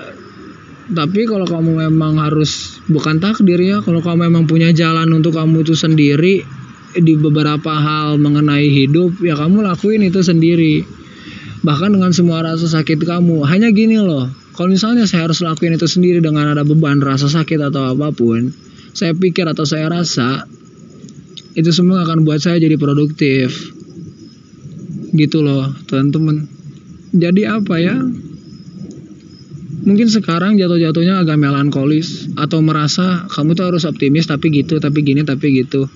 tapi 0.92 1.24
kalau 1.24 1.48
kamu 1.48 1.88
memang 1.88 2.20
harus 2.20 2.84
bukan 2.84 3.16
takdir 3.16 3.56
ya 3.56 3.80
kalau 3.80 4.04
kamu 4.04 4.28
memang 4.28 4.44
punya 4.44 4.76
jalan 4.76 5.08
untuk 5.16 5.40
kamu 5.40 5.64
itu 5.64 5.72
sendiri 5.72 6.44
di 6.92 7.14
beberapa 7.16 7.80
hal 7.80 8.20
mengenai 8.20 8.68
hidup 8.68 9.24
ya 9.24 9.40
kamu 9.40 9.64
lakuin 9.64 10.04
itu 10.04 10.20
sendiri. 10.20 10.84
Bahkan 11.64 11.96
dengan 11.96 12.12
semua 12.12 12.44
rasa 12.44 12.68
sakit 12.68 13.00
kamu. 13.08 13.40
Hanya 13.48 13.72
gini 13.72 13.96
loh 13.96 14.39
kalau 14.60 14.68
misalnya 14.68 15.08
saya 15.08 15.24
harus 15.24 15.40
lakuin 15.40 15.80
itu 15.80 15.88
sendiri 15.88 16.20
dengan 16.20 16.52
ada 16.52 16.68
beban 16.68 17.00
rasa 17.00 17.32
sakit 17.32 17.72
atau 17.72 17.96
apa 17.96 18.12
pun 18.12 18.52
saya 18.92 19.16
pikir 19.16 19.48
atau 19.48 19.64
saya 19.64 19.88
rasa 19.88 20.44
itu 21.54 21.70
semua 21.74 22.06
akan 22.06 22.22
buat 22.22 22.38
saya 22.38 22.62
jadi 22.62 22.78
produktif. 22.78 23.74
Gitu 25.10 25.38
loh 25.42 25.74
teman-teman. 25.90 26.46
Jadi 27.10 27.42
apa 27.48 27.74
ya? 27.82 27.96
Mungkin 29.80 30.12
sekarang 30.12 30.60
jatuh-jatuhnya 30.60 31.24
agak 31.24 31.40
melankolis 31.40 32.28
atau 32.36 32.60
merasa 32.60 33.24
kamu 33.32 33.56
tuh 33.56 33.64
harus 33.72 33.88
optimis 33.88 34.28
tapi 34.28 34.52
gitu 34.52 34.76
tapi 34.78 35.02
gini 35.02 35.24
tapi 35.26 35.56
gitu. 35.56 35.88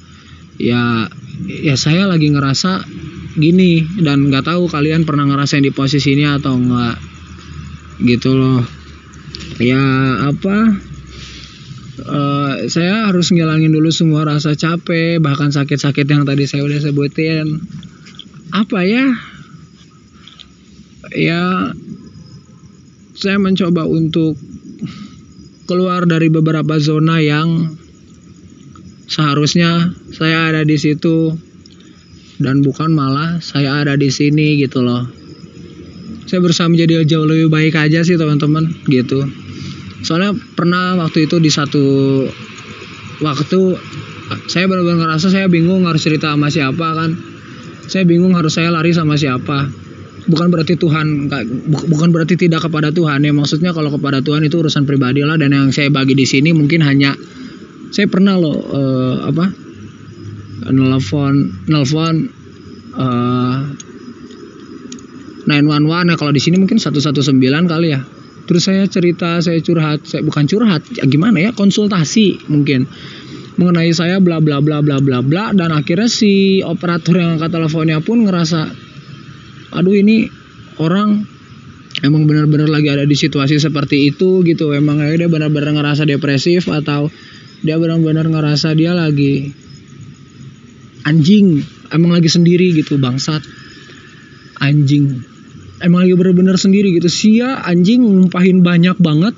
Ya 0.56 1.06
ya 1.46 1.76
saya 1.76 2.08
lagi 2.08 2.32
ngerasa 2.32 2.82
gini 3.36 3.84
dan 4.00 4.32
nggak 4.32 4.48
tahu 4.48 4.66
kalian 4.72 5.04
pernah 5.04 5.28
ngerasain 5.28 5.62
di 5.62 5.70
posisi 5.74 6.16
ini 6.16 6.24
atau 6.26 6.56
enggak 6.56 7.13
gitu 8.02 8.34
loh. 8.34 8.62
Ya 9.62 9.78
apa 10.26 10.56
uh, 12.02 12.52
saya 12.66 13.06
harus 13.10 13.30
ngilangin 13.30 13.70
dulu 13.70 13.90
semua 13.94 14.26
rasa 14.26 14.58
capek 14.58 15.22
bahkan 15.22 15.54
sakit-sakit 15.54 16.06
yang 16.08 16.26
tadi 16.26 16.48
saya 16.48 16.66
udah 16.66 16.80
sebutin. 16.82 17.62
Apa 18.50 18.82
ya? 18.86 19.06
Ya 21.14 21.70
saya 23.14 23.38
mencoba 23.38 23.86
untuk 23.86 24.34
keluar 25.64 26.04
dari 26.04 26.28
beberapa 26.28 26.76
zona 26.82 27.22
yang 27.22 27.78
seharusnya 29.06 29.94
saya 30.10 30.50
ada 30.50 30.62
di 30.66 30.76
situ. 30.76 31.34
Dan 32.34 32.66
bukan 32.66 32.90
malah 32.90 33.38
saya 33.38 33.78
ada 33.78 33.94
di 33.94 34.10
sini 34.10 34.58
gitu 34.58 34.82
loh. 34.82 35.23
Saya 36.34 36.42
berusaha 36.42 36.66
menjadi 36.66 37.06
jauh 37.06 37.30
lebih 37.30 37.46
baik 37.46 37.78
aja 37.78 38.02
sih 38.02 38.18
teman-teman 38.18 38.66
gitu. 38.90 39.22
Soalnya 40.02 40.34
pernah 40.58 40.98
waktu 40.98 41.30
itu 41.30 41.38
di 41.38 41.46
satu 41.46 41.86
waktu 43.22 43.78
saya 44.50 44.66
benar-benar 44.66 45.14
ngerasa 45.14 45.30
saya 45.30 45.46
bingung 45.46 45.86
harus 45.86 46.02
cerita 46.02 46.34
sama 46.34 46.50
siapa 46.50 46.90
kan. 46.90 47.14
Saya 47.86 48.02
bingung 48.02 48.34
harus 48.34 48.50
saya 48.50 48.74
lari 48.74 48.90
sama 48.90 49.14
siapa 49.14 49.70
bukan 50.26 50.50
berarti 50.50 50.74
Tuhan 50.74 51.30
bukan 51.70 52.08
berarti 52.10 52.34
tidak 52.34 52.66
kepada 52.66 52.90
Tuhan 52.90 53.22
ya 53.22 53.30
maksudnya 53.30 53.70
kalau 53.70 53.94
kepada 53.94 54.18
Tuhan 54.18 54.42
itu 54.42 54.58
urusan 54.58 54.88
pribadi 54.88 55.22
lah 55.22 55.38
dan 55.38 55.54
yang 55.54 55.70
saya 55.70 55.92
bagi 55.92 56.18
di 56.18 56.26
sini 56.26 56.50
mungkin 56.50 56.82
hanya 56.82 57.14
saya 57.94 58.10
pernah 58.10 58.34
loh 58.40 58.56
uh, 58.56 59.16
apa 59.30 59.46
nelfon 60.72 61.68
nelfon 61.68 62.14
uh, 62.96 63.68
911 65.44 66.12
ya 66.12 66.16
kalau 66.16 66.32
di 66.32 66.40
sini 66.40 66.56
mungkin 66.56 66.80
119 66.80 67.20
kali 67.68 67.88
ya. 67.92 68.00
Terus 68.44 68.62
saya 68.68 68.84
cerita 68.88 69.40
saya 69.40 69.60
curhat 69.64 70.04
saya 70.04 70.20
bukan 70.20 70.44
curhat 70.44 70.84
ya 70.92 71.04
gimana 71.08 71.40
ya 71.40 71.50
konsultasi 71.52 72.48
mungkin. 72.48 72.88
Mengenai 73.54 73.94
saya 73.94 74.18
bla 74.18 74.42
bla 74.42 74.58
bla 74.58 74.82
bla 74.82 74.98
bla 74.98 75.22
bla 75.22 75.54
dan 75.54 75.70
akhirnya 75.70 76.10
si 76.10 76.60
operator 76.60 77.14
yang 77.16 77.38
angkat 77.38 77.54
teleponnya 77.54 78.02
pun 78.02 78.26
ngerasa 78.26 78.66
aduh 79.74 79.94
ini 79.94 80.26
orang 80.82 81.22
emang 82.02 82.26
benar-benar 82.26 82.66
lagi 82.66 82.90
ada 82.90 83.06
di 83.06 83.16
situasi 83.16 83.56
seperti 83.56 84.12
itu 84.12 84.42
gitu. 84.44 84.74
Emang 84.74 85.00
dia 85.00 85.30
benar-benar 85.30 85.72
ngerasa 85.72 86.04
depresif 86.04 86.68
atau 86.68 87.08
dia 87.64 87.80
benar-benar 87.80 88.28
ngerasa 88.28 88.76
dia 88.76 88.92
lagi 88.92 89.54
anjing 91.04 91.64
emang 91.92 92.12
lagi 92.12 92.28
sendiri 92.28 92.76
gitu 92.76 93.00
bangsat. 93.00 93.40
Anjing 94.60 95.33
emang 95.84 96.08
lagi 96.08 96.16
benar-benar 96.16 96.56
sendiri 96.56 96.96
gitu. 96.96 97.12
Sia 97.12 97.60
anjing 97.60 98.00
ngumpahin 98.00 98.64
banyak 98.64 98.96
banget. 98.96 99.36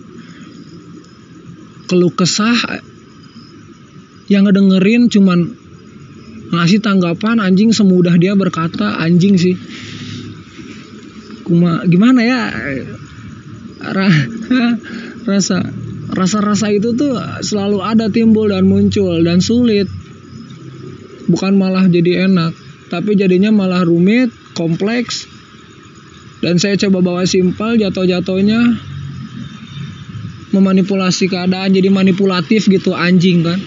Keluh 1.90 2.14
kesah 2.14 2.82
yang 4.30 4.46
ngedengerin 4.46 5.10
cuman 5.10 5.54
ngasih 6.50 6.82
tanggapan 6.82 7.42
anjing 7.42 7.74
semudah 7.74 8.14
dia 8.14 8.38
berkata 8.38 9.02
anjing 9.02 9.34
sih. 9.34 9.58
Kuma 11.42 11.82
gimana 11.86 12.22
ya? 12.22 12.42
Ra, 13.86 14.08
rasa 15.30 15.58
rasa-rasa 16.06 16.70
itu 16.70 16.94
tuh 16.94 17.18
selalu 17.42 17.82
ada 17.82 18.06
timbul 18.06 18.50
dan 18.50 18.66
muncul 18.66 19.18
dan 19.26 19.42
sulit. 19.42 19.90
Bukan 21.26 21.58
malah 21.58 21.90
jadi 21.90 22.30
enak 22.30 22.66
tapi 22.86 23.18
jadinya 23.18 23.50
malah 23.50 23.82
rumit 23.82 24.30
kompleks 24.54 25.26
dan 26.44 26.60
saya 26.60 26.76
coba 26.76 27.00
bawa 27.00 27.22
simpel 27.24 27.80
jatuh-jatuhnya. 27.80 28.60
Memanipulasi 30.54 31.28
keadaan 31.28 31.76
jadi 31.76 31.92
manipulatif 31.92 32.70
gitu 32.70 32.96
anjing 32.96 33.44
kan. 33.44 33.60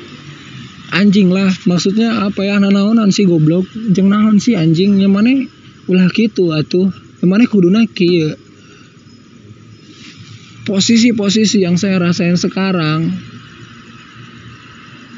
Anjing 0.90 1.30
lah 1.30 1.54
maksudnya 1.70 2.26
apa 2.26 2.50
ya 2.50 2.58
nanaonan 2.58 3.14
sih 3.14 3.30
goblok. 3.30 3.70
Jeng 3.94 4.10
naon 4.10 4.42
sih 4.42 4.58
anjing. 4.58 4.98
Yang 4.98 5.14
mana? 5.14 5.34
Ulah 5.86 6.10
gitu 6.10 6.50
atuh. 6.50 6.90
Emangnya 7.22 7.46
kuduna 7.52 7.86
kia 7.86 8.34
posisi-posisi 10.70 11.66
yang 11.66 11.82
saya 11.82 11.98
rasain 11.98 12.38
sekarang 12.38 13.10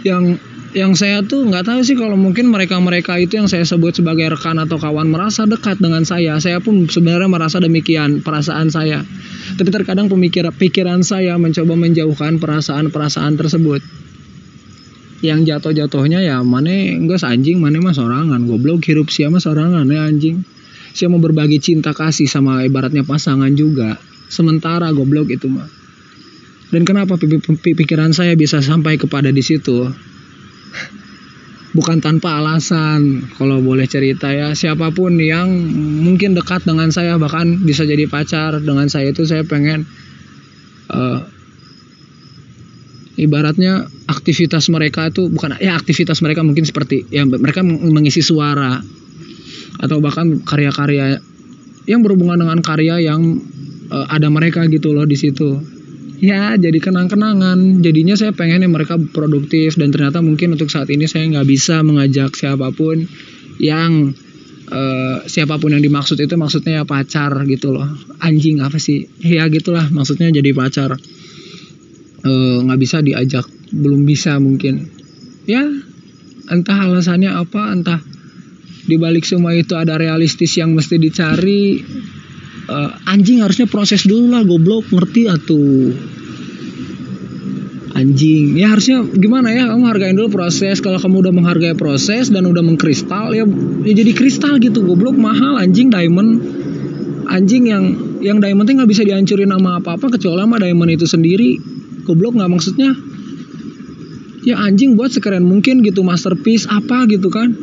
yang 0.08 0.40
yang 0.72 0.96
saya 0.96 1.20
tuh 1.20 1.44
nggak 1.44 1.68
tahu 1.68 1.84
sih 1.84 2.00
kalau 2.00 2.16
mungkin 2.16 2.48
mereka-mereka 2.48 3.20
itu 3.20 3.36
yang 3.36 3.52
saya 3.52 3.68
sebut 3.68 3.92
sebagai 3.92 4.32
rekan 4.32 4.56
atau 4.56 4.80
kawan 4.80 5.12
merasa 5.12 5.44
dekat 5.44 5.84
dengan 5.84 6.08
saya. 6.08 6.40
Saya 6.40 6.64
pun 6.64 6.88
sebenarnya 6.88 7.28
merasa 7.28 7.60
demikian 7.60 8.24
perasaan 8.24 8.72
saya. 8.72 9.04
Tapi 9.60 9.68
terkadang 9.68 10.08
pemikiran 10.08 10.56
pikiran 10.56 11.04
saya 11.04 11.36
mencoba 11.36 11.76
menjauhkan 11.76 12.40
perasaan-perasaan 12.40 13.36
tersebut. 13.36 13.84
Yang 15.22 15.54
jatuh-jatuhnya 15.54 16.24
ya 16.24 16.40
mana 16.42 16.72
enggak 16.72 17.22
anjing, 17.28 17.60
mana 17.60 17.78
mas 17.84 18.00
sorangan, 18.00 18.42
goblok 18.48 18.88
hirup 18.88 19.12
siapa 19.12 19.44
sorangan 19.44 19.86
ya 19.92 20.08
anjing. 20.08 20.48
Saya 20.96 21.12
mau 21.12 21.20
berbagi 21.20 21.60
cinta 21.60 21.92
kasih 21.92 22.32
sama 22.32 22.64
ibaratnya 22.64 23.04
pasangan 23.04 23.52
juga. 23.54 24.00
Sementara 24.32 24.88
goblok 24.96 25.36
itu 25.36 25.52
mah. 25.52 25.68
Dan 26.72 26.88
kenapa 26.88 27.20
pikiran 27.20 28.16
saya 28.16 28.32
bisa 28.40 28.64
sampai 28.64 28.96
kepada 28.96 29.28
di 29.36 29.44
situ? 29.44 30.11
Bukan 31.72 32.04
tanpa 32.04 32.40
alasan. 32.40 33.32
Kalau 33.36 33.64
boleh 33.64 33.88
cerita 33.88 34.32
ya 34.32 34.52
siapa 34.56 34.92
pun 34.92 35.16
yang 35.20 35.48
mungkin 36.04 36.36
dekat 36.36 36.68
dengan 36.68 36.92
saya 36.92 37.16
bahkan 37.16 37.64
bisa 37.64 37.88
jadi 37.88 38.08
pacar 38.08 38.60
dengan 38.60 38.92
saya 38.92 39.12
itu 39.12 39.24
saya 39.24 39.48
pengen 39.48 39.88
uh, 40.92 41.24
ibaratnya 43.16 43.88
aktivitas 44.08 44.68
mereka 44.72 45.12
itu 45.12 45.32
bukan 45.32 45.60
ya 45.60 45.76
aktivitas 45.78 46.20
mereka 46.24 46.44
mungkin 46.44 46.68
seperti 46.68 47.08
ya 47.12 47.24
mereka 47.24 47.64
mengisi 47.64 48.20
suara 48.20 48.82
atau 49.82 49.98
bahkan 50.04 50.44
karya-karya 50.44 51.22
yang 51.90 52.06
berhubungan 52.06 52.42
dengan 52.42 52.60
karya 52.62 53.02
yang 53.02 53.42
uh, 53.90 54.06
ada 54.12 54.28
mereka 54.30 54.66
gitu 54.68 54.94
loh 54.94 55.08
di 55.08 55.18
situ 55.18 55.58
ya 56.22 56.56
jadi 56.56 56.78
kenang-kenangan. 56.78 57.82
Jadinya 57.82 58.16
saya 58.16 58.32
pengen 58.32 58.64
yang 58.64 58.72
mereka 58.72 58.96
produktif. 58.96 59.76
Dan 59.76 59.90
ternyata 59.90 60.22
mungkin 60.22 60.54
untuk 60.54 60.70
saat 60.70 60.88
ini 60.94 61.10
saya 61.10 61.26
nggak 61.28 61.48
bisa 61.50 61.82
mengajak 61.82 62.38
siapa 62.38 62.70
pun 62.72 63.04
yang 63.58 64.14
uh, 64.72 65.18
siapa 65.26 65.58
pun 65.58 65.74
yang 65.76 65.84
dimaksud 65.84 66.16
itu 66.22 66.38
maksudnya 66.38 66.82
ya 66.82 66.86
pacar 66.86 67.34
gitu 67.50 67.74
loh. 67.74 67.90
Anjing 68.22 68.62
apa 68.62 68.78
sih? 68.78 69.10
Ya 69.20 69.50
gitulah. 69.50 69.90
Maksudnya 69.90 70.30
jadi 70.30 70.54
pacar. 70.54 70.96
Eh, 72.22 72.58
nggak 72.62 72.78
uh, 72.78 72.82
bisa 72.82 73.02
diajak. 73.02 73.50
Belum 73.74 74.06
bisa 74.06 74.38
mungkin. 74.38 74.88
Ya 75.50 75.66
entah 76.52 76.86
alasannya 76.86 77.32
apa 77.34 77.74
entah 77.74 78.00
dibalik 78.86 79.24
semua 79.24 79.56
itu 79.56 79.74
ada 79.74 79.98
realistis 79.98 80.54
yang 80.58 80.78
mesti 80.78 81.02
dicari. 81.02 81.82
Uh, 82.72 82.94
anjing 83.10 83.42
harusnya 83.42 83.66
proses 83.68 84.06
dulu 84.06 84.32
lah 84.38 84.46
goblok. 84.46 84.86
Ngerti 84.94 85.28
atuh 85.28 85.92
anjing. 87.96 88.58
Ya 88.58 88.72
harusnya 88.72 89.04
gimana 89.06 89.52
ya? 89.52 89.70
Kamu 89.72 89.84
hargain 89.88 90.16
dulu 90.16 90.42
proses. 90.42 90.80
Kalau 90.80 90.98
kamu 90.98 91.28
udah 91.28 91.34
menghargai 91.34 91.76
proses 91.76 92.32
dan 92.32 92.48
udah 92.48 92.64
mengkristal 92.64 93.32
ya, 93.36 93.46
ya 93.86 93.94
jadi 93.94 94.12
kristal 94.16 94.58
gitu. 94.58 94.84
Goblok 94.84 95.16
mahal 95.16 95.60
anjing 95.60 95.92
diamond. 95.92 96.42
Anjing 97.32 97.64
yang 97.70 97.84
yang 98.20 98.38
diamond 98.44 98.68
nggak 98.68 98.90
bisa 98.90 99.08
dihancurin 99.08 99.50
sama 99.50 99.80
apa 99.80 99.96
apa 99.96 100.06
kecuali 100.12 100.42
sama 100.44 100.58
diamond 100.60 100.92
itu 100.92 101.06
sendiri. 101.08 101.60
Goblok 102.04 102.36
nggak 102.40 102.52
maksudnya? 102.52 102.92
Ya 104.42 104.58
anjing 104.58 104.98
buat 104.98 105.14
sekeren 105.14 105.46
mungkin 105.46 105.86
gitu 105.86 106.02
masterpiece 106.02 106.66
apa 106.66 107.06
gitu 107.08 107.30
kan. 107.30 107.54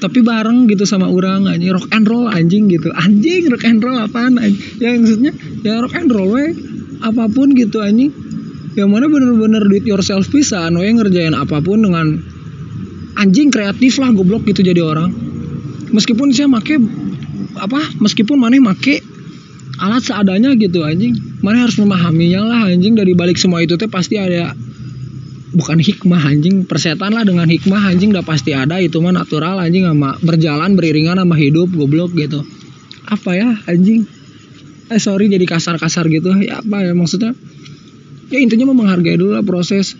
Tapi 0.00 0.24
bareng 0.24 0.64
gitu 0.66 0.88
sama 0.88 1.06
orang 1.12 1.46
anjing. 1.46 1.70
Rock 1.70 1.92
and 1.92 2.04
roll 2.08 2.26
anjing 2.26 2.66
gitu. 2.66 2.90
Anjing 2.92 3.46
rock 3.52 3.64
and 3.68 3.80
roll 3.84 4.00
apaan 4.00 4.40
anjing? 4.40 4.58
Ya 4.80 4.96
maksudnya 4.96 5.32
ya 5.62 5.80
rock 5.80 5.94
and 5.94 6.10
roll 6.10 6.28
we 6.34 6.56
apa 7.00 7.32
pun 7.32 7.56
gitu 7.56 7.80
anjing 7.80 8.12
yang 8.78 8.90
mana 8.90 9.10
bener-bener 9.10 9.66
do 9.66 9.74
it 9.74 9.86
yourself 9.86 10.30
anu 10.30 10.86
yang 10.86 11.02
ngerjain 11.02 11.34
apa 11.34 11.58
pun 11.58 11.82
dengan 11.82 12.22
anjing 13.18 13.50
kreatif 13.50 13.98
lah 13.98 14.14
goblok 14.14 14.46
gitu 14.46 14.62
jadi 14.62 14.78
orang. 14.80 15.10
Meskipun 15.90 16.30
saya 16.30 16.46
make 16.46 16.78
apa 17.58 17.80
meskipun 17.98 18.38
mana 18.38 18.62
make 18.62 19.02
alat 19.82 20.02
seadanya 20.06 20.54
gitu 20.54 20.86
anjing. 20.86 21.18
Mana 21.42 21.66
harus 21.66 21.76
memahaminya 21.82 22.40
lah 22.46 22.60
anjing. 22.70 22.94
Dari 22.94 23.12
balik 23.16 23.40
semua 23.40 23.64
itu 23.64 23.74
teh 23.74 23.90
pasti 23.90 24.20
ada 24.20 24.54
bukan 25.50 25.82
hikmah 25.82 26.22
anjing. 26.30 26.62
Persetan 26.68 27.10
lah 27.10 27.26
dengan 27.26 27.50
hikmah 27.50 27.90
anjing. 27.90 28.14
Udah 28.14 28.22
pasti 28.22 28.54
ada 28.54 28.78
itu 28.78 29.02
mah 29.02 29.10
natural 29.10 29.58
anjing. 29.58 29.82
Sama 29.82 30.14
berjalan 30.22 30.78
beriringan 30.78 31.18
sama 31.18 31.34
hidup 31.34 31.74
goblok 31.74 32.14
gitu. 32.14 32.46
Apa 33.10 33.34
ya 33.34 33.50
anjing? 33.66 34.06
Eh 34.90 35.00
sorry 35.02 35.26
jadi 35.26 35.42
kasar-kasar 35.42 36.06
gitu. 36.06 36.38
Ya 36.38 36.62
apa 36.62 36.86
ya 36.86 36.94
maksudnya 36.94 37.34
ya 38.30 38.38
intinya 38.38 38.70
mau 38.70 38.86
menghargai 38.86 39.18
dulu 39.18 39.36
lah 39.36 39.44
proses. 39.44 39.98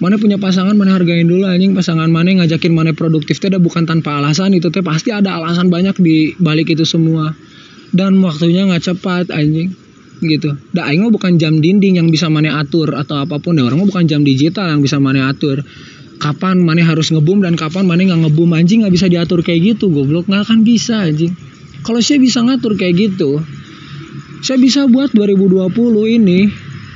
Mana 0.00 0.16
punya 0.16 0.40
pasangan 0.40 0.72
mana 0.72 0.96
hargain 0.96 1.28
dulu 1.28 1.44
anjing. 1.44 1.76
Pasangan 1.76 2.08
mana 2.08 2.32
ngajakin 2.40 2.72
mana 2.72 2.96
produktif 2.96 3.36
teh 3.36 3.52
bukan 3.52 3.84
tanpa 3.84 4.16
alasan 4.16 4.56
itu 4.56 4.72
teh. 4.72 4.80
Pasti 4.80 5.12
ada 5.12 5.36
alasan 5.36 5.68
banyak 5.68 6.00
di 6.00 6.32
balik 6.40 6.72
itu 6.72 6.88
semua. 6.88 7.36
Dan 7.92 8.16
waktunya 8.24 8.64
nggak 8.64 8.80
cepat 8.80 9.28
anjing. 9.28 9.76
Gitu. 10.24 10.56
Dah 10.72 10.88
aing 10.88 11.04
bukan 11.12 11.36
jam 11.36 11.60
dinding 11.60 12.00
yang 12.00 12.08
bisa 12.08 12.32
mana 12.32 12.64
atur 12.64 12.96
atau 12.96 13.20
apa 13.20 13.36
pun. 13.44 13.60
Ya 13.60 13.68
orang 13.68 13.84
mah 13.84 13.88
bukan 13.92 14.08
jam 14.08 14.24
digital 14.24 14.72
yang 14.72 14.80
bisa 14.80 14.96
mana 14.96 15.28
atur. 15.28 15.60
Kapan 16.16 16.64
mana 16.64 16.80
harus 16.80 17.12
ngebum 17.12 17.44
dan 17.44 17.60
kapan 17.60 17.84
mana 17.84 18.00
nggak 18.00 18.24
ngebum 18.24 18.48
anjing 18.56 18.80
nggak 18.84 18.96
bisa 18.96 19.04
diatur 19.12 19.44
kayak 19.44 19.76
gitu 19.76 19.92
goblok. 19.92 20.24
Nggak 20.32 20.48
akan 20.48 20.64
bisa 20.64 20.96
anjing. 21.04 21.36
Kalau 21.84 22.00
saya 22.00 22.16
bisa 22.16 22.40
ngatur 22.40 22.76
kayak 22.76 22.96
gitu, 22.96 23.40
saya 24.40 24.56
bisa 24.56 24.88
buat 24.88 25.12
2020 25.12 25.68
ini 26.16 26.48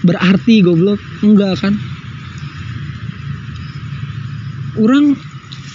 berarti 0.04 0.60
goblok 0.60 1.00
enggak 1.24 1.58
kan? 1.58 1.74
Orang 4.78 5.16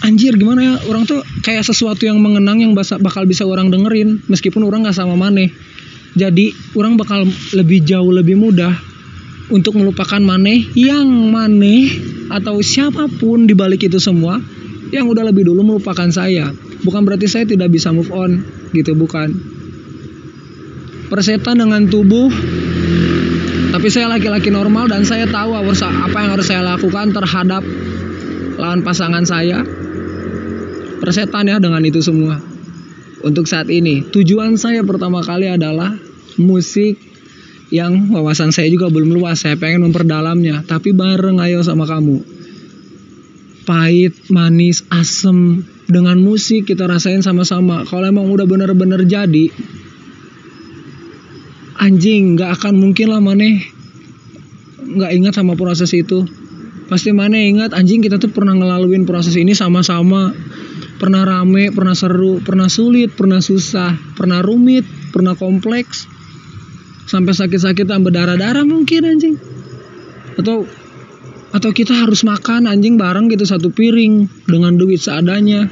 anjir 0.05 0.39
gimana 0.39 0.63
ya 0.63 0.73
orang 0.87 1.03
tuh 1.03 1.25
kayak 1.43 1.67
sesuatu 1.67 2.07
yang 2.07 2.23
mengenang 2.23 2.63
yang 2.63 2.71
bakal 2.77 3.27
bisa 3.27 3.43
orang 3.43 3.67
dengerin 3.67 4.23
meskipun 4.31 4.63
orang 4.63 4.87
nggak 4.87 4.95
sama 4.95 5.19
maneh 5.19 5.51
jadi 6.15 6.55
orang 6.79 6.95
bakal 6.95 7.27
lebih 7.51 7.83
jauh 7.83 8.09
lebih 8.09 8.39
mudah 8.39 8.71
untuk 9.49 9.77
melupakan 9.77 10.21
maneh 10.21 10.69
yang 10.77 11.09
maneh 11.09 11.89
atau 12.29 12.61
siapa 12.61 13.09
pun 13.09 13.49
di 13.49 13.57
balik 13.57 13.89
itu 13.89 13.97
semua 13.97 14.37
yang 14.89 15.09
udah 15.09 15.25
lebih 15.25 15.45
dulu 15.45 15.61
melupakan 15.65 16.09
saya. 16.09 16.49
Bukan 16.85 17.05
berarti 17.05 17.29
saya 17.29 17.45
tidak 17.45 17.69
bisa 17.73 17.93
move 17.93 18.09
on 18.13 18.41
gitu, 18.73 18.93
bukan. 18.93 19.33
Persetan 21.09 21.61
dengan 21.61 21.89
tubuh 21.89 22.29
tapi 23.69 23.87
saya 23.93 24.09
laki-laki 24.09 24.49
normal 24.49 24.89
dan 24.89 25.05
saya 25.05 25.29
tahu 25.29 25.53
apa 25.53 26.17
yang 26.21 26.31
harus 26.33 26.47
saya 26.49 26.61
lakukan 26.65 27.13
terhadap 27.13 27.61
lawan 28.57 28.81
pasangan 28.81 29.23
saya. 29.23 29.61
Persetan 30.99 31.47
ya 31.47 31.63
dengan 31.63 31.79
itu 31.85 32.03
semua 32.03 32.43
untuk 33.23 33.47
saat 33.47 33.71
ini. 33.71 34.03
Tujuan 34.09 34.59
saya 34.59 34.83
pertama 34.83 35.23
kali 35.23 35.47
adalah 35.47 35.95
musik 36.35 36.99
yang 37.69 38.09
wawasan 38.09 38.49
saya 38.51 38.67
juga 38.67 38.89
belum 38.89 39.15
luas. 39.15 39.45
Saya 39.45 39.55
pengen 39.55 39.87
memperdalamnya, 39.87 40.65
tapi 40.65 40.91
bareng 40.91 41.39
ayo 41.39 41.63
sama 41.63 41.85
kamu. 41.85 42.19
Pahit, 43.63 44.17
manis, 44.33 44.81
asem 44.89 45.61
dengan 45.85 46.17
musik 46.17 46.65
kita 46.65 46.89
rasain 46.89 47.21
sama-sama. 47.21 47.85
Kalau 47.85 48.09
emang 48.09 48.27
udah 48.27 48.49
bener-bener 48.49 49.05
jadi, 49.05 49.53
anjing 51.79 52.35
nggak 52.35 52.59
akan 52.59 52.75
mungkin 52.75 53.07
lah 53.09 53.23
maneh 53.23 53.63
nggak 54.89 55.11
ingat 55.15 55.33
sama 55.39 55.55
proses 55.55 55.91
itu. 55.95 56.27
Pasti 56.89 57.13
mana 57.13 57.37
ingat 57.37 57.77
anjing 57.77 58.01
kita 58.01 58.17
tuh 58.17 58.33
pernah 58.33 58.57
ngelaluin 58.57 59.05
proses 59.05 59.37
ini 59.37 59.53
sama-sama. 59.53 60.33
Pernah 60.99 61.23
rame, 61.23 61.71
pernah 61.71 61.95
seru, 61.95 62.43
pernah 62.43 62.67
sulit, 62.67 63.15
pernah 63.15 63.39
susah, 63.39 63.95
pernah 64.19 64.43
rumit, 64.43 64.83
pernah 65.15 65.31
kompleks, 65.31 66.09
sampai 67.07 67.31
sakit-sakit 67.31 67.87
tambah 67.87 68.11
darah-darah 68.11 68.67
mungkin 68.67 69.07
anjing. 69.07 69.35
Atau 70.35 70.67
atau 71.49 71.71
kita 71.71 71.95
harus 72.03 72.27
makan 72.27 72.67
anjing 72.67 72.99
bareng 72.99 73.31
gitu 73.31 73.47
satu 73.47 73.71
piring 73.71 74.27
dengan 74.43 74.75
duit 74.75 74.99
seadanya, 74.99 75.71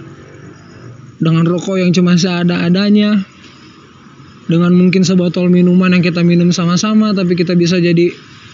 dengan 1.20 1.44
rokok 1.44 1.82
yang 1.82 1.92
cuma 1.92 2.16
seada-adanya, 2.16 3.28
dengan 4.48 4.72
mungkin 4.74 5.04
sebotol 5.04 5.52
minuman 5.52 5.92
yang 5.96 6.04
kita 6.04 6.24
minum 6.24 6.56
sama-sama, 6.56 7.12
tapi 7.12 7.36
kita 7.36 7.54
bisa 7.54 7.78
jadi 7.80 8.12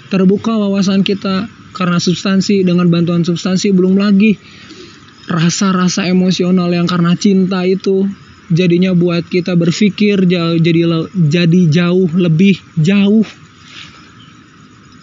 terbuka 0.10 0.58
wawasan 0.58 1.02
kita 1.06 1.50
karena 1.74 1.98
substansi 1.98 2.62
dengan 2.62 2.90
bantuan 2.90 3.26
substansi 3.26 3.74
belum 3.74 3.98
lagi 3.98 4.38
rasa-rasa 5.26 6.06
emosional 6.06 6.70
yang 6.70 6.86
karena 6.86 7.16
cinta 7.16 7.64
itu 7.64 8.06
jadinya 8.52 8.92
buat 8.92 9.26
kita 9.26 9.56
berpikir 9.56 10.28
jauh 10.28 10.58
jadi 10.60 10.82
jadi 11.16 11.62
jauh 11.72 12.10
lebih 12.14 12.60
jauh. 12.78 13.26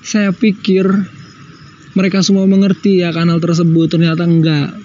Saya 0.04 0.34
pikir 0.34 0.86
mereka 1.94 2.22
semua 2.22 2.46
mengerti 2.46 3.02
ya 3.02 3.10
kanal 3.10 3.40
tersebut 3.40 3.90
ternyata 3.90 4.26
enggak. 4.26 4.76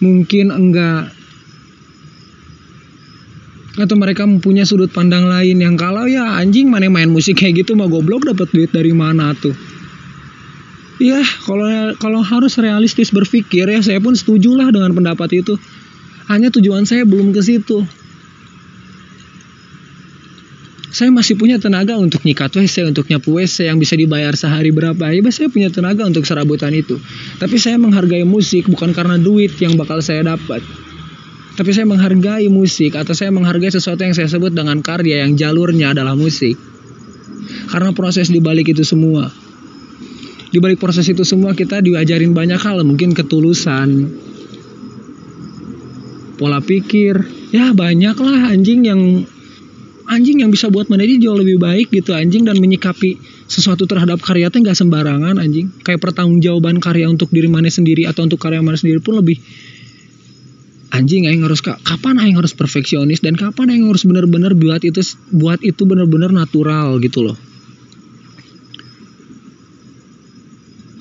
Mungkin 0.00 0.50
enggak 0.50 1.14
atau 3.74 3.98
mereka 3.98 4.22
mempunyai 4.22 4.62
sudut 4.62 4.90
pandang 4.90 5.26
lain 5.26 5.58
yang 5.58 5.74
kalau 5.74 6.06
ya 6.06 6.38
anjing 6.38 6.70
mana 6.70 6.86
main 6.86 7.10
musik 7.10 7.42
kayak 7.42 7.66
gitu 7.66 7.74
mah 7.74 7.90
goblok 7.90 8.22
dapat 8.22 8.46
duit 8.54 8.70
dari 8.70 8.94
mana 8.94 9.34
tuh 9.34 9.54
Iya, 10.94 11.26
kalau 11.42 11.66
kalau 11.98 12.22
harus 12.22 12.54
realistis 12.54 13.10
berpikir 13.10 13.66
ya 13.66 13.82
saya 13.82 13.98
pun 13.98 14.14
setuju 14.14 14.54
lah 14.54 14.70
dengan 14.70 14.94
pendapat 14.94 15.42
itu. 15.42 15.58
Hanya 16.30 16.54
tujuan 16.54 16.86
saya 16.86 17.02
belum 17.02 17.34
ke 17.34 17.42
situ. 17.42 17.82
Saya 20.94 21.10
masih 21.10 21.34
punya 21.34 21.58
tenaga 21.58 21.98
untuk 21.98 22.22
nyikat 22.22 22.54
WC, 22.54 22.94
untuk 22.94 23.10
nyapu 23.10 23.34
WC 23.34 23.66
yang 23.66 23.82
bisa 23.82 23.98
dibayar 23.98 24.30
sehari 24.38 24.70
berapa. 24.70 25.10
Ya, 25.10 25.18
saya 25.34 25.50
punya 25.50 25.66
tenaga 25.66 26.06
untuk 26.06 26.22
serabutan 26.22 26.70
itu. 26.70 27.02
Tapi 27.42 27.58
saya 27.58 27.74
menghargai 27.82 28.22
musik 28.22 28.70
bukan 28.70 28.94
karena 28.94 29.18
duit 29.18 29.58
yang 29.58 29.74
bakal 29.74 29.98
saya 29.98 30.22
dapat. 30.22 30.62
Tapi 31.54 31.70
saya 31.70 31.86
menghargai 31.86 32.50
musik 32.50 32.98
atau 32.98 33.14
saya 33.14 33.30
menghargai 33.30 33.70
sesuatu 33.70 34.02
yang 34.02 34.14
saya 34.14 34.26
sebut 34.26 34.50
dengan 34.50 34.82
karya 34.82 35.22
yang 35.22 35.38
jalurnya 35.38 35.94
adalah 35.94 36.18
musik. 36.18 36.58
Karena 37.70 37.94
proses 37.94 38.26
dibalik 38.30 38.74
itu 38.74 38.82
semua. 38.82 39.30
Di 40.54 40.62
balik 40.62 40.78
proses 40.78 41.06
itu 41.10 41.26
semua 41.26 41.50
kita 41.54 41.82
diajarin 41.82 42.30
banyak 42.30 42.58
hal 42.62 42.82
mungkin 42.86 43.10
ketulusan 43.10 44.14
pola 46.38 46.58
pikir. 46.62 47.22
Ya 47.54 47.70
banyak 47.70 48.14
lah 48.18 48.50
anjing 48.54 48.86
yang 48.86 49.26
anjing 50.10 50.42
yang 50.42 50.50
bisa 50.50 50.70
buat 50.70 50.90
mana 50.90 51.06
jauh 51.06 51.38
lebih 51.38 51.58
baik 51.58 51.90
gitu 51.90 52.14
anjing 52.14 52.46
dan 52.46 52.58
menyikapi 52.58 53.18
sesuatu 53.46 53.86
terhadap 53.86 54.22
karya 54.22 54.50
teh 54.50 54.58
nggak 54.62 54.78
sembarangan 54.78 55.38
anjing. 55.38 55.70
Kayak 55.82 56.02
pertanggungjawaban 56.02 56.78
karya 56.78 57.10
untuk 57.10 57.30
diri 57.30 57.46
mana 57.46 57.70
sendiri 57.70 58.06
atau 58.06 58.26
untuk 58.26 58.38
karya 58.38 58.62
mana 58.62 58.78
sendiri 58.78 59.02
pun 59.02 59.18
lebih 59.18 59.38
anjing 60.94 61.26
aing 61.26 61.42
harus 61.42 61.58
kapan 61.60 62.22
aing 62.22 62.38
harus 62.38 62.54
perfeksionis 62.54 63.18
dan 63.18 63.34
kapan 63.34 63.74
aing 63.74 63.90
harus 63.90 64.06
benar-benar 64.06 64.54
buat 64.54 64.86
itu 64.86 65.02
buat 65.34 65.58
itu 65.66 65.82
benar-benar 65.82 66.30
natural 66.30 67.02
gitu 67.02 67.26
loh. 67.26 67.38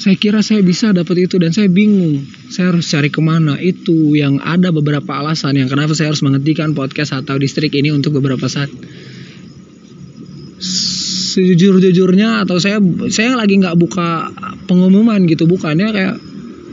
Saya 0.01 0.19
kira 0.19 0.43
saya 0.43 0.59
bisa 0.65 0.91
dapat 0.91 1.29
itu 1.29 1.39
dan 1.39 1.55
saya 1.55 1.69
bingung 1.71 2.25
saya 2.51 2.75
harus 2.75 2.89
cari 2.91 3.07
ke 3.07 3.21
mana 3.23 3.55
itu 3.61 4.17
yang 4.17 4.41
ada 4.43 4.73
beberapa 4.73 5.15
alasan 5.15 5.55
yang 5.55 5.71
kenapa 5.71 5.95
saya 5.95 6.11
harus 6.11 6.25
menghentikan 6.25 6.75
podcast 6.75 7.15
atau 7.15 7.39
distrik 7.39 7.71
ini 7.77 7.93
untuk 7.93 8.17
beberapa 8.17 8.49
saat. 8.49 8.67
Sejujur-jujurnya 11.33 12.43
atau 12.43 12.59
saya 12.59 12.83
saya 13.13 13.37
lagi 13.37 13.61
nggak 13.61 13.77
buka 13.79 14.33
pengumuman 14.67 15.23
gitu 15.29 15.47
bukannya 15.49 15.87
kayak 15.89 16.15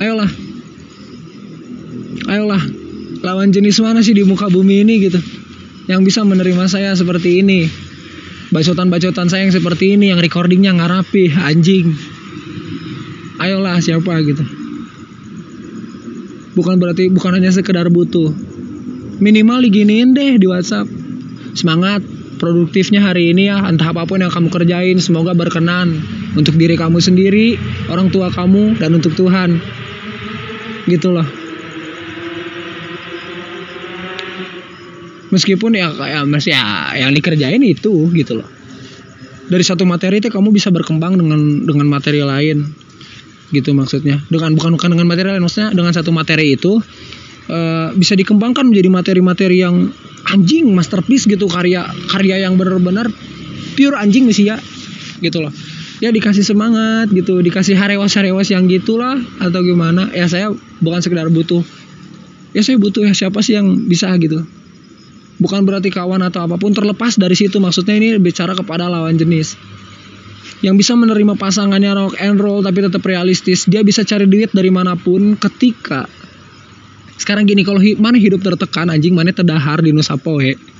ayolah 0.02 0.30
ayolah 2.28 2.79
lawan 3.20 3.52
jenis 3.52 3.80
mana 3.84 4.00
sih 4.00 4.16
di 4.16 4.24
muka 4.24 4.48
bumi 4.48 4.84
ini 4.84 4.94
gitu? 5.08 5.20
Yang 5.88 6.00
bisa 6.12 6.20
menerima 6.24 6.64
saya 6.68 6.96
seperti 6.96 7.44
ini. 7.44 7.68
Bacotan-bacotan 8.50 9.30
saya 9.30 9.46
yang 9.46 9.54
seperti 9.54 9.94
ini 9.94 10.10
yang 10.10 10.18
recordingnya 10.18 10.74
nggak 10.74 10.90
rapi 10.90 11.30
anjing. 11.30 11.94
Ayolah 13.38 13.78
siapa 13.78 14.20
gitu? 14.26 14.42
Bukan 16.58 16.76
berarti 16.82 17.08
bukan 17.08 17.38
hanya 17.38 17.54
sekedar 17.54 17.86
butuh. 17.88 18.34
Minimal 19.22 19.62
diginiin 19.70 20.16
deh 20.16 20.40
di 20.40 20.46
WhatsApp. 20.50 20.90
Semangat 21.54 22.02
produktifnya 22.40 23.04
hari 23.04 23.30
ini 23.30 23.52
ya 23.52 23.62
entah 23.68 23.92
apa 23.92 24.08
pun 24.08 24.24
yang 24.24 24.32
kamu 24.32 24.48
kerjain 24.48 24.96
semoga 24.98 25.36
berkenan 25.36 26.00
untuk 26.34 26.56
diri 26.56 26.74
kamu 26.74 26.98
sendiri 26.98 27.60
orang 27.92 28.08
tua 28.08 28.32
kamu 28.32 28.80
dan 28.80 28.96
untuk 28.96 29.14
Tuhan. 29.14 29.60
Gitu 30.88 31.12
loh 31.12 31.39
meskipun 35.30 35.78
ya 35.78 35.88
kayak 35.94 36.26
masih 36.26 36.52
ya 36.54 36.94
yang 36.98 37.14
dikerjain 37.14 37.62
itu 37.62 38.10
gitu 38.12 38.42
loh. 38.42 38.48
Dari 39.50 39.64
satu 39.66 39.82
materi 39.82 40.22
itu 40.22 40.30
kamu 40.30 40.54
bisa 40.54 40.70
berkembang 40.70 41.18
dengan 41.18 41.66
dengan 41.66 41.86
materi 41.90 42.22
lain. 42.22 42.70
Gitu 43.50 43.74
maksudnya. 43.74 44.22
Dengan 44.30 44.54
bukan 44.54 44.78
bukan 44.78 44.94
dengan 44.94 45.06
materi 45.10 45.34
maksudnya 45.42 45.74
dengan 45.74 45.90
satu 45.90 46.14
materi 46.14 46.54
itu 46.54 46.78
uh, 47.50 47.88
bisa 47.98 48.14
dikembangkan 48.14 48.70
menjadi 48.70 48.90
materi-materi 48.90 49.56
yang 49.58 49.90
anjing 50.30 50.70
masterpiece 50.70 51.26
gitu 51.26 51.50
karya 51.50 51.82
karya 52.06 52.46
yang 52.46 52.54
benar-benar 52.54 53.10
pure 53.74 53.98
anjing 53.98 54.30
sih 54.30 54.50
ya. 54.50 54.58
Gitu 55.18 55.42
loh. 55.42 55.50
Ya 55.98 56.14
dikasih 56.14 56.46
semangat 56.46 57.12
gitu 57.12 57.42
dikasih 57.42 57.76
harewas-harewas 57.76 58.54
yang 58.54 58.70
gitulah 58.70 59.18
atau 59.42 59.60
gimana. 59.66 60.14
Ya 60.14 60.30
saya 60.30 60.54
bukan 60.78 61.02
sekedar 61.02 61.26
butuh. 61.26 61.66
Ya 62.54 62.62
saya 62.62 62.78
butuh 62.78 63.02
ya 63.02 63.14
siapa 63.14 63.42
sih 63.42 63.58
yang 63.58 63.86
bisa 63.90 64.10
gitu 64.18 64.46
bukan 65.40 65.64
berarti 65.64 65.88
kawan 65.88 66.20
atau 66.20 66.44
apa 66.44 66.60
pun 66.60 66.76
terlepas 66.76 67.16
dari 67.16 67.34
situ. 67.34 67.56
Maksudnya 67.58 67.96
ini 67.96 68.20
bicara 68.20 68.52
kepada 68.52 68.86
lawan 68.86 69.16
jenis. 69.16 69.56
Yang 70.60 70.84
bisa 70.84 70.92
menerima 70.92 71.40
pasangannya 71.40 71.90
rock 71.96 72.14
and 72.20 72.36
roll 72.36 72.60
tapi 72.60 72.84
tetap 72.84 73.00
realistis 73.00 73.64
dia 73.64 73.80
bisa 73.80 74.04
cari 74.04 74.28
duit 74.28 74.52
dari 74.52 74.68
mana 74.68 74.94
pun 74.94 75.34
ketika. 75.40 76.04
Sekarang 77.16 77.48
gini 77.48 77.64
kalau 77.64 77.80
hi 77.80 77.96
mana 77.96 78.20
hidup 78.20 78.44
tertekan 78.44 78.92
anjing? 78.92 79.16
Mana 79.16 79.32
terdahar 79.32 79.80
di 79.80 79.96
Nusa 79.96 80.20
Poe 80.20 80.70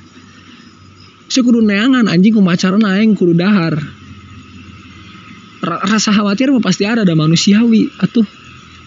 saya 1.31 1.47
kudu 1.47 1.63
neangan 1.63 2.11
anjing 2.11 2.35
kumacara 2.35 2.75
naeng 2.75 3.15
kudu 3.15 3.31
dahar. 3.39 3.79
Rasa 5.63 6.11
khawatir 6.11 6.51
pasti 6.59 6.83
ada 6.83 7.07
ada 7.07 7.15
manusiawi 7.15 7.87
atuh. 8.03 8.27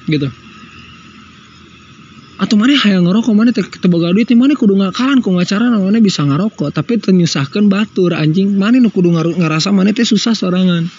Gitu 0.04 0.43
atau 2.35 2.59
mana 2.59 2.75
hayang 2.75 3.07
ngerokok 3.07 3.31
mana 3.31 3.55
teboga 3.55 4.11
duit 4.11 4.27
mana 4.35 4.59
kudu 4.59 4.75
ngakalan 4.75 5.23
ku 5.23 5.31
ngacara 5.38 5.70
mana 5.70 6.03
bisa 6.03 6.27
ngerokok. 6.27 6.75
Tapi 6.75 6.99
ternyusahkan 6.99 7.70
batur 7.70 8.11
anjing. 8.11 8.59
Mana 8.59 8.83
nu 8.83 8.90
kudu 8.90 9.14
ngerasa 9.14 9.70
mana 9.70 9.94
teh 9.94 10.03
susah 10.03 10.35
sorangan. 10.35 10.90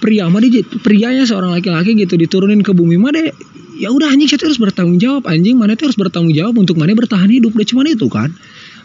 Pria 0.00 0.32
mah 0.32 0.40
dia 0.40 0.64
prianya 0.80 1.28
seorang 1.28 1.52
laki-laki 1.52 1.92
gitu 1.92 2.16
diturunin 2.16 2.64
ke 2.64 2.72
bumi 2.72 2.96
deh 3.12 3.36
ya 3.76 3.92
udah 3.92 4.08
anjing 4.08 4.32
saya 4.32 4.48
harus 4.48 4.56
bertanggung 4.56 4.96
jawab 4.96 5.28
anjing. 5.28 5.60
Mana 5.60 5.76
teh 5.76 5.84
harus 5.84 6.00
bertanggung 6.00 6.32
jawab 6.32 6.56
untuk 6.56 6.80
mana 6.80 6.96
bertahan 6.96 7.28
hidup 7.28 7.52
udah 7.52 7.68
cuma 7.68 7.84
itu 7.84 8.08
kan. 8.08 8.32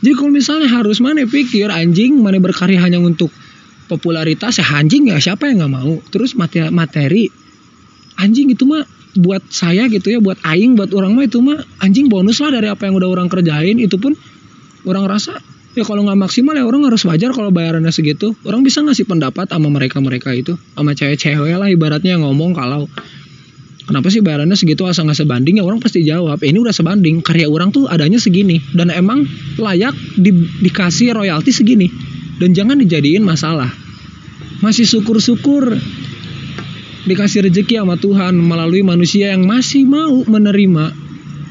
Jadi 0.03 0.11
kalau 0.11 0.31
misalnya 0.35 0.67
harus 0.67 0.99
mana 0.99 1.23
pikir 1.23 1.71
anjing 1.71 2.19
mana 2.19 2.43
berkarya 2.43 2.83
hanya 2.83 2.99
untuk 2.99 3.31
popularitas 3.87 4.59
ya 4.59 4.67
anjing 4.75 5.07
ya 5.07 5.23
siapa 5.23 5.47
yang 5.47 5.63
nggak 5.63 5.71
mau. 5.71 6.03
Terus 6.11 6.35
materi, 6.35 6.67
materi 6.67 7.23
anjing 8.19 8.51
itu 8.51 8.67
mah 8.67 8.94
buat 9.15 9.43
saya 9.47 9.87
gitu 9.87 10.11
ya 10.11 10.19
buat 10.19 10.39
aing 10.43 10.75
buat 10.75 10.91
orang 10.91 11.15
mah 11.15 11.23
itu 11.25 11.39
mah 11.39 11.63
anjing 11.79 12.11
bonus 12.11 12.43
lah 12.43 12.51
dari 12.51 12.67
apa 12.67 12.87
yang 12.87 12.99
udah 12.99 13.09
orang 13.09 13.27
kerjain. 13.31 13.79
Itu 13.79 13.95
pun 13.97 14.13
orang 14.85 15.07
rasa 15.07 15.39
ya 15.75 15.83
kalau 15.83 16.07
nggak 16.07 16.19
maksimal 16.19 16.55
ya 16.55 16.63
orang 16.63 16.87
harus 16.87 17.03
wajar 17.07 17.31
kalau 17.31 17.49
bayarannya 17.49 17.91
segitu. 17.95 18.35
Orang 18.43 18.67
bisa 18.67 18.83
ngasih 18.83 19.07
pendapat 19.07 19.51
sama 19.51 19.71
mereka 19.71 20.03
mereka 20.03 20.35
itu 20.35 20.59
sama 20.75 20.91
cewek-cewek 20.91 21.55
lah 21.55 21.71
ibaratnya 21.71 22.19
yang 22.19 22.27
ngomong 22.27 22.51
kalau 22.55 22.91
kenapa 23.87 24.11
sih 24.11 24.19
bayarannya 24.19 24.57
segitu? 24.59 24.83
Asal 24.83 25.07
nggak 25.07 25.23
sebanding? 25.23 25.61
Ya 25.61 25.63
orang 25.63 25.79
pasti 25.79 26.03
jawab 26.03 26.43
ini 26.43 26.57
udah 26.59 26.75
sebanding 26.75 27.23
karya 27.23 27.47
orang 27.47 27.71
tuh 27.71 27.87
adanya 27.87 28.19
segini 28.19 28.59
dan 28.75 28.91
emang 28.91 29.23
layak 29.55 29.95
di, 30.19 30.31
dikasih 30.65 31.15
royalti 31.15 31.55
segini. 31.55 31.87
Dan 32.35 32.51
jangan 32.51 32.75
dijadiin 32.75 33.23
masalah. 33.23 33.71
Masih 34.59 34.83
syukur-syukur 34.83 35.71
dikasih 37.05 37.45
rezeki 37.49 37.81
sama 37.81 37.95
Tuhan 38.01 38.33
melalui 38.33 38.81
manusia 38.81 39.31
yang 39.33 39.45
masih 39.45 39.85
mau 39.85 40.25
menerima 40.25 40.91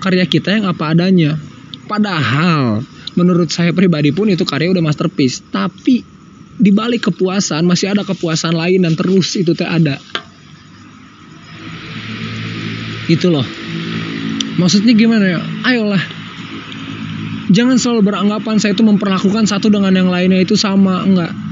karya 0.03 0.27
kita 0.27 0.59
yang 0.59 0.67
apa 0.67 0.90
adanya. 0.90 1.38
Padahal 1.87 2.83
menurut 3.14 3.49
saya 3.55 3.71
pribadi 3.71 4.11
pun 4.11 4.27
itu 4.27 4.43
karya 4.43 4.75
udah 4.75 4.83
masterpiece, 4.83 5.40
tapi 5.55 6.03
di 6.55 6.71
balik 6.75 7.11
kepuasan 7.11 7.62
masih 7.67 7.95
ada 7.95 8.03
kepuasan 8.03 8.55
lain 8.55 8.83
dan 8.83 8.99
terus 8.99 9.38
itu 9.38 9.55
teh 9.55 9.67
ada. 9.67 10.03
Itu 13.07 13.31
loh. 13.31 13.47
Maksudnya 14.59 14.95
gimana 14.95 15.25
ya? 15.29 15.40
Ayolah. 15.67 16.03
Jangan 17.53 17.77
selalu 17.77 18.11
beranggapan 18.11 18.57
saya 18.59 18.73
itu 18.73 18.83
memperlakukan 18.83 19.45
satu 19.45 19.69
dengan 19.69 19.93
yang 19.93 20.09
lainnya 20.09 20.40
itu 20.40 20.57
sama, 20.57 21.05
enggak 21.05 21.44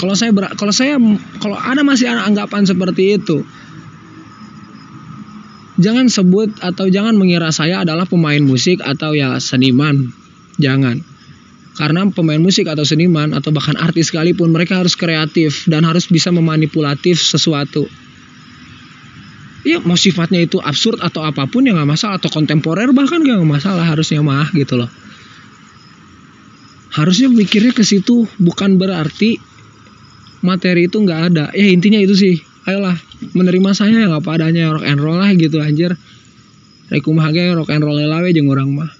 kalau 0.00 0.14
saya 0.18 0.30
ber, 0.34 0.50
kalau 0.58 0.74
saya 0.74 0.98
kalau 1.38 1.54
ada 1.54 1.82
masih 1.86 2.10
ada 2.10 2.26
anggapan 2.26 2.66
seperti 2.66 3.18
itu 3.20 3.46
jangan 5.78 6.06
sebut 6.06 6.54
atau 6.62 6.86
jangan 6.86 7.18
mengira 7.18 7.50
saya 7.50 7.82
adalah 7.82 8.06
pemain 8.06 8.40
musik 8.42 8.82
atau 8.82 9.14
ya 9.14 9.38
seniman. 9.42 10.14
Jangan. 10.58 11.02
Karena 11.74 12.06
pemain 12.14 12.38
musik 12.38 12.70
atau 12.70 12.86
seniman 12.86 13.34
atau 13.34 13.50
bahkan 13.50 13.74
artis 13.74 14.14
sekalipun 14.14 14.54
mereka 14.54 14.78
harus 14.78 14.94
kreatif 14.94 15.66
dan 15.66 15.82
harus 15.82 16.06
bisa 16.06 16.30
memanipulatif 16.30 17.18
sesuatu. 17.18 17.90
Ya 19.66 19.80
mau 19.82 19.98
sifatnya 19.98 20.44
itu 20.44 20.62
absurd 20.62 21.02
atau 21.02 21.24
apa 21.26 21.50
pun 21.50 21.66
ya 21.66 21.74
nggak 21.74 21.88
masalah 21.88 22.22
atau 22.22 22.30
kontemporer 22.30 22.94
bahkan 22.94 23.18
nggak 23.24 23.42
masalah 23.42 23.82
harusnya 23.82 24.22
mah 24.22 24.54
gitu 24.54 24.78
loh. 24.78 24.90
Harusnya 26.94 27.26
mikirnya 27.26 27.74
ke 27.74 27.82
situ 27.82 28.30
bukan 28.38 28.78
berarti 28.78 29.42
materi 30.44 30.86
itu 30.86 31.00
nggak 31.00 31.20
ada. 31.32 31.44
Ya 31.56 31.72
intinya 31.72 31.98
itu 31.98 32.12
sih. 32.12 32.36
Ayolah 32.68 32.96
menerima 33.32 33.70
saya 33.72 34.08
yang 34.08 34.12
apa 34.12 34.36
adanya 34.36 34.72
rock 34.72 34.84
and 34.84 35.00
roll 35.00 35.16
lah 35.16 35.32
gitu 35.32 35.58
anjir. 35.64 35.96
Rekumah 36.92 37.32
rock 37.32 37.72
and 37.72 37.82
roll 37.84 37.96
lawe 37.96 38.28
jeung 38.28 38.52
orang 38.52 38.70
mah. 38.76 38.92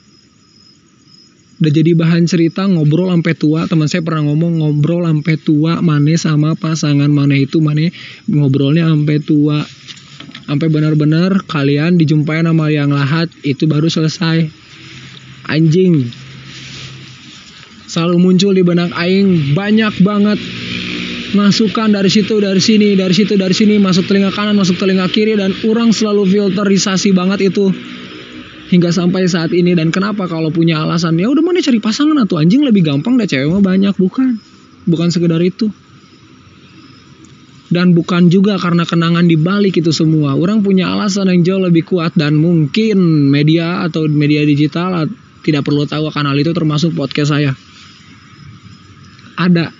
Udah 1.64 1.70
jadi 1.70 1.94
bahan 1.94 2.26
cerita 2.26 2.66
ngobrol 2.66 3.08
sampai 3.08 3.34
tua. 3.38 3.64
Teman 3.70 3.86
saya 3.86 4.02
pernah 4.02 4.26
ngomong 4.28 4.60
ngobrol 4.60 5.06
sampai 5.06 5.36
tua 5.38 5.80
mane 5.80 6.18
sama 6.18 6.58
pasangan 6.58 7.08
mane 7.08 7.40
itu 7.40 7.62
mane 7.62 7.94
ngobrolnya 8.26 8.90
sampai 8.90 9.16
tua. 9.22 9.62
Sampai 10.44 10.68
benar-benar 10.68 11.40
kalian 11.48 11.96
dijumpai 11.96 12.44
nama 12.44 12.68
yang 12.68 12.92
lahat 12.92 13.32
itu 13.46 13.64
baru 13.64 13.88
selesai. 13.88 14.44
Anjing. 15.48 16.04
Selalu 17.88 18.16
muncul 18.20 18.52
di 18.52 18.60
benak 18.60 18.92
aing 18.92 19.56
banyak 19.56 19.94
banget 20.04 20.36
masukan 21.34 21.90
dari 21.90 22.08
situ 22.08 22.40
dari 22.40 22.62
sini 22.62 22.94
dari 22.94 23.12
situ 23.12 23.34
dari 23.34 23.52
sini. 23.52 23.76
Masuk 23.82 24.06
telinga 24.08 24.30
kanan 24.30 24.56
masuk 24.56 24.78
telinga 24.78 25.10
kiri. 25.10 25.34
Dan 25.34 25.52
orang 25.68 25.90
selalu 25.90 26.24
filterisasi 26.30 27.12
banget 27.12 27.52
itu 27.52 27.68
hingga 28.70 28.90
sampai 28.94 29.26
saat 29.28 29.52
ini. 29.52 29.74
Dan 29.74 29.92
kenapa 29.92 30.30
kalau 30.30 30.48
punya 30.54 30.80
alasan 30.80 31.18
ya 31.18 31.28
udah 31.28 31.42
mana 31.42 31.60
cari 31.60 31.78
pasangan 31.82 32.16
atau 32.22 32.40
anjing 32.40 32.62
lebih 32.62 32.86
gampang 32.86 33.20
deh 33.20 33.26
cewek 33.28 33.50
mah 33.50 33.60
banyak. 33.60 33.94
Bukan. 33.98 34.40
Bukan 34.88 35.08
sekedar 35.12 35.42
itu. 35.42 35.68
Dan 37.74 37.90
bukan 37.90 38.30
juga 38.30 38.54
karena 38.54 38.86
kenangan 38.86 39.26
di 39.26 39.34
balik 39.34 39.82
itu 39.82 39.90
semua. 39.90 40.38
Orang 40.38 40.62
punya 40.62 40.94
alasan 40.94 41.26
yang 41.26 41.42
jauh 41.42 41.62
lebih 41.66 41.82
kuat 41.82 42.14
dan 42.14 42.38
mungkin 42.38 43.28
media 43.34 43.82
atau 43.82 44.06
media 44.06 44.46
digital 44.46 45.10
tidak 45.42 45.66
perlu 45.66 45.82
tahu 45.84 46.06
kanal 46.14 46.38
itu 46.38 46.54
termasuk 46.54 46.94
podcast 46.94 47.34
saya. 47.34 47.50
Ada 49.34 49.74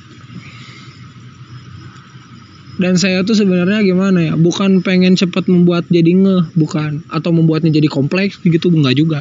dan 2.75 2.99
saya 2.99 3.23
tuh 3.23 3.39
sebenarnya 3.39 3.87
gimana 3.87 4.19
ya 4.19 4.35
bukan 4.35 4.83
pengen 4.83 5.15
cepat 5.15 5.47
membuat 5.47 5.87
jadi 5.87 6.11
nge 6.11 6.59
bukan. 6.59 7.07
Atau 7.07 7.31
membuatnya 7.31 7.71
jadi 7.71 7.87
kompleks 7.87 8.43
gitu 8.43 8.71
enggak 8.75 8.99
juga. 8.99 9.21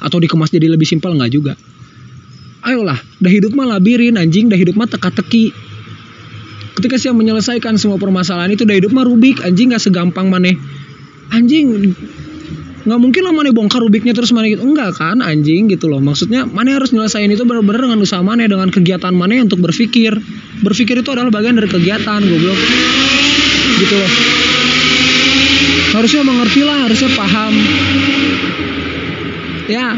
Atau 0.00 0.24
dikemas 0.24 0.48
jadi 0.48 0.72
lebih 0.72 0.88
simpel 0.88 1.12
enggak 1.12 1.32
juga. 1.32 1.52
Ayolah 2.64 2.96
dah 3.20 3.32
hidup 3.32 3.52
mah 3.52 3.76
labirin 3.76 4.16
anjing 4.16 4.48
dah 4.48 4.56
hidup 4.56 4.72
mah 4.80 4.88
teka-teki. 4.88 5.52
Ketika 6.80 6.96
saya 6.96 7.12
menyelesaikan 7.12 7.76
semua 7.76 8.00
permasalahan 8.00 8.56
itu 8.56 8.64
dah 8.64 8.74
hidup 8.74 8.90
mah 8.96 9.04
rubik 9.04 9.44
anjing 9.44 9.76
nggak 9.76 9.84
segampang 9.84 10.32
maneh. 10.32 10.56
Anjing 11.28 11.92
nggak 12.84 13.00
mungkin 13.00 13.22
lah 13.24 13.32
mana 13.32 13.48
bongkar 13.48 13.80
rubiknya 13.80 14.12
terus 14.12 14.30
mana 14.36 14.44
gitu. 14.52 14.60
Enggak 14.60 15.00
kan 15.00 15.24
anjing 15.24 15.72
gitu 15.72 15.88
loh. 15.88 16.04
Maksudnya 16.04 16.44
mana 16.44 16.76
harus 16.76 16.92
nyelesain 16.92 17.32
itu 17.32 17.40
benar-benar 17.48 17.88
dengan 17.88 17.98
usaha 18.04 18.20
mana 18.20 18.44
dengan 18.44 18.68
kegiatan 18.68 19.12
mana 19.16 19.40
untuk 19.40 19.64
berpikir. 19.64 20.12
Berpikir 20.60 21.00
itu 21.00 21.08
adalah 21.08 21.32
bagian 21.32 21.56
dari 21.56 21.68
kegiatan 21.68 22.20
goblok. 22.20 22.60
Gitu 23.80 23.94
loh. 23.96 24.12
Harusnya 25.96 26.22
mengerti 26.28 26.60
lah 26.60 26.78
harusnya 26.84 27.10
paham. 27.16 27.54
Ya 29.64 29.96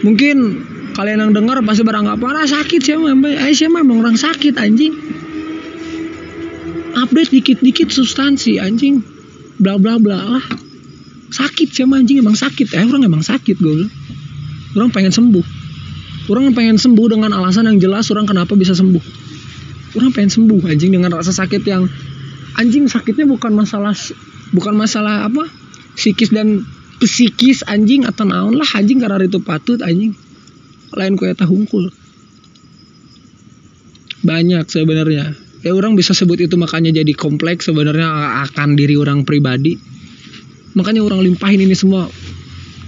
mungkin 0.00 0.64
kalian 0.96 1.28
yang 1.28 1.32
dengar 1.36 1.60
pasti 1.60 1.84
beranggapan 1.84 2.40
ah 2.40 2.48
sakit 2.48 2.80
sih 2.80 2.96
emang. 2.96 3.20
Eh 3.28 3.52
sih 3.52 3.68
emang 3.68 3.84
orang 4.00 4.16
sakit 4.16 4.56
anjing. 4.56 4.96
Update 6.96 7.36
dikit-dikit 7.36 7.92
substansi 7.92 8.56
anjing. 8.56 9.04
Bla 9.60 9.76
bla 9.76 10.00
bla 10.00 10.16
lah 10.24 10.67
sakit 11.28 11.68
sih 11.72 11.84
anjing 11.84 12.20
emang 12.20 12.36
sakit? 12.36 12.72
Eh 12.72 12.84
orang 12.84 13.04
emang 13.04 13.22
sakit 13.24 13.56
gue 13.60 13.88
orang 14.76 14.90
pengen 14.92 15.12
sembuh. 15.12 15.46
Orang 16.28 16.52
pengen 16.52 16.76
sembuh 16.76 17.06
dengan 17.08 17.32
alasan 17.32 17.72
yang 17.72 17.80
jelas 17.80 18.12
orang 18.12 18.28
kenapa 18.28 18.52
bisa 18.52 18.76
sembuh? 18.76 19.00
Orang 19.96 20.12
pengen 20.12 20.28
sembuh 20.28 20.60
anjing 20.68 20.92
dengan 20.92 21.16
rasa 21.16 21.32
sakit 21.32 21.62
yang 21.64 21.88
anjing 22.60 22.84
sakitnya 22.84 23.24
bukan 23.24 23.56
masalah 23.56 23.96
bukan 24.52 24.76
masalah 24.76 25.24
apa? 25.24 25.48
Psikis 25.96 26.30
dan 26.30 26.68
psikis 27.00 27.64
anjing 27.64 28.04
atau 28.04 28.28
naon 28.28 28.54
lah 28.54 28.68
anjing 28.76 29.00
karena 29.00 29.24
itu 29.24 29.40
patut 29.40 29.80
anjing. 29.80 30.12
Lain 30.92 31.16
kue 31.16 31.32
tahungkul 31.32 31.92
banyak 34.22 34.66
sebenarnya. 34.68 35.32
Ya 35.58 35.74
orang 35.74 35.98
bisa 35.98 36.14
sebut 36.14 36.38
itu 36.38 36.54
makanya 36.54 36.94
jadi 36.94 37.12
kompleks 37.18 37.66
sebenarnya 37.66 38.06
akan 38.46 38.78
diri 38.78 38.94
orang 38.94 39.26
pribadi 39.26 39.74
makanya 40.74 41.04
orang 41.04 41.24
limpahin 41.24 41.64
ini 41.64 41.76
semua. 41.76 42.08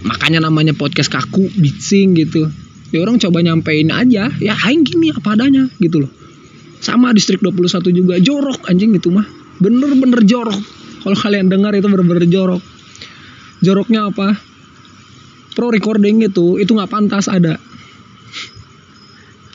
Makanya 0.01 0.41
namanya 0.41 0.73
podcast 0.73 1.13
kaku 1.13 1.53
bitsing 1.61 2.17
gitu. 2.17 2.49
Ya 2.91 3.05
orang 3.05 3.21
coba 3.21 3.45
nyampein 3.45 3.93
aja. 3.93 4.33
Ya 4.41 4.55
aing 4.57 4.83
gini 4.83 5.13
apa 5.13 5.37
adanya 5.37 5.69
gitu 5.79 6.09
loh. 6.09 6.11
Sama 6.81 7.13
distrik 7.13 7.45
21 7.45 7.93
juga. 7.93 8.17
Jorok 8.17 8.67
anjing 8.67 8.97
gitu 8.97 9.13
mah. 9.13 9.29
Bener-bener 9.61 10.25
jorok. 10.25 10.57
Kalau 11.01 11.17
kalian 11.17 11.53
dengar 11.53 11.77
itu 11.77 11.87
bener-bener 11.87 12.25
jorok. 12.27 12.63
Joroknya 13.61 14.09
apa? 14.09 14.37
Pro 15.53 15.69
recording 15.69 16.25
itu 16.25 16.57
itu 16.57 16.73
nggak 16.73 16.89
pantas 16.89 17.29
ada. 17.29 17.61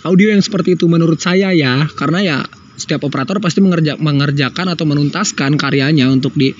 Audio 0.05 0.29
yang 0.29 0.45
seperti 0.45 0.77
itu 0.77 0.85
menurut 0.85 1.17
saya 1.17 1.49
ya. 1.49 1.89
Karena 1.97 2.21
ya 2.21 2.37
setiap 2.77 3.07
operator 3.09 3.41
pasti 3.41 3.65
mengerja, 3.65 3.97
mengerjakan 3.97 4.77
atau 4.77 4.85
menuntaskan 4.85 5.57
karyanya 5.57 6.05
untuk 6.13 6.37
di 6.37 6.53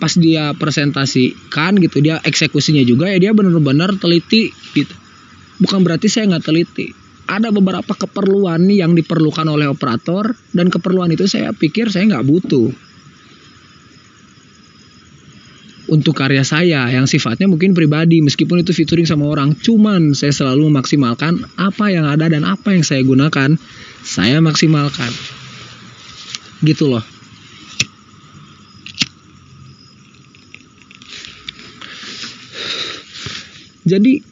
pas 0.00 0.12
dia 0.16 0.50
presentasikan 0.56 1.76
gitu 1.78 2.00
dia 2.00 2.18
eksekusinya 2.22 2.82
juga 2.82 3.10
ya 3.12 3.18
dia 3.18 3.32
benar-benar 3.36 3.96
teliti 4.00 4.50
gitu. 4.72 4.94
Bukan 5.62 5.84
berarti 5.84 6.10
saya 6.10 6.26
nggak 6.32 6.44
teliti. 6.44 6.90
Ada 7.22 7.54
beberapa 7.54 7.94
keperluan 7.94 8.66
yang 8.66 8.98
diperlukan 8.98 9.46
oleh 9.46 9.70
operator 9.70 10.34
dan 10.50 10.68
keperluan 10.68 11.14
itu 11.14 11.30
saya 11.30 11.54
pikir 11.54 11.88
saya 11.88 12.08
nggak 12.10 12.26
butuh. 12.26 12.68
Untuk 15.92 16.16
karya 16.16 16.42
saya 16.42 16.88
yang 16.88 17.04
sifatnya 17.04 17.46
mungkin 17.46 17.76
pribadi 17.76 18.24
meskipun 18.24 18.64
itu 18.64 18.72
featuring 18.72 19.04
sama 19.04 19.28
orang 19.28 19.52
cuman 19.60 20.16
saya 20.16 20.32
selalu 20.32 20.72
memaksimalkan 20.72 21.42
apa 21.60 21.92
yang 21.92 22.08
ada 22.08 22.32
dan 22.32 22.48
apa 22.48 22.72
yang 22.72 22.82
saya 22.82 23.04
gunakan 23.04 23.54
saya 24.02 24.40
maksimalkan. 24.40 25.12
Gitu 26.64 26.90
loh 26.90 27.11
jadi 33.82 34.22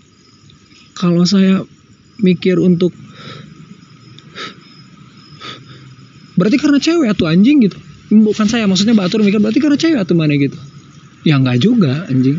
kalau 0.95 1.27
saya 1.27 1.65
mikir 2.23 2.61
untuk 2.61 2.95
berarti 6.39 6.57
karena 6.57 6.79
cewek 6.79 7.09
atau 7.11 7.27
anjing 7.27 7.67
gitu? 7.67 7.79
Bukan 8.11 8.47
saya 8.51 8.67
maksudnya 8.67 8.95
batur 8.95 9.23
mikir 9.23 9.43
berarti 9.43 9.61
karena 9.63 9.79
cewek 9.79 9.99
atau 9.99 10.15
mana 10.15 10.35
gitu? 10.39 10.57
Ya 11.27 11.37
nggak 11.37 11.59
juga 11.61 12.07
anjing. 12.09 12.39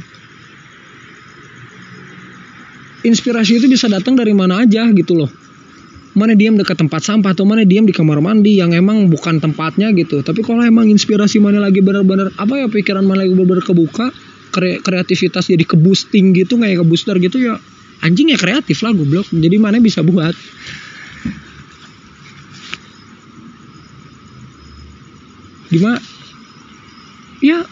Inspirasi 3.01 3.57
itu 3.57 3.65
bisa 3.65 3.89
datang 3.89 4.13
dari 4.13 4.31
mana 4.31 4.61
aja 4.61 4.85
gitu 4.93 5.17
loh. 5.17 5.29
Mana 6.11 6.35
diam 6.35 6.59
dekat 6.59 6.75
tempat 6.75 7.01
sampah 7.01 7.31
atau 7.31 7.47
mana 7.47 7.63
diam 7.63 7.87
di 7.87 7.95
kamar 7.95 8.19
mandi 8.19 8.59
yang 8.59 8.75
emang 8.75 9.07
bukan 9.07 9.39
tempatnya 9.41 9.89
gitu. 9.95 10.21
Tapi 10.21 10.43
kalau 10.43 10.61
emang 10.61 10.85
inspirasi 10.91 11.39
mana 11.41 11.63
lagi 11.63 11.79
benar-benar 11.81 12.35
apa 12.35 12.61
ya 12.61 12.67
pikiran 12.69 13.07
mana 13.07 13.25
lagi 13.25 13.33
benar-benar 13.33 13.63
kebuka 13.63 14.11
kre 14.51 14.83
kreativitas 14.83 15.47
jadi 15.47 15.63
ke 15.63 15.79
boosting 15.79 16.35
gitu 16.35 16.59
kayak 16.59 16.83
ke 16.83 16.85
booster 16.85 17.15
gitu 17.17 17.39
ya 17.39 17.55
anjing 18.01 18.33
ya 18.33 18.37
kreatif 18.37 18.81
lah 18.81 18.91
goblok. 18.91 19.29
Jadi 19.29 19.55
mana 19.61 19.77
bisa 19.77 20.01
buat? 20.01 20.33
Gimana? 25.71 26.01
Ya 27.39 27.63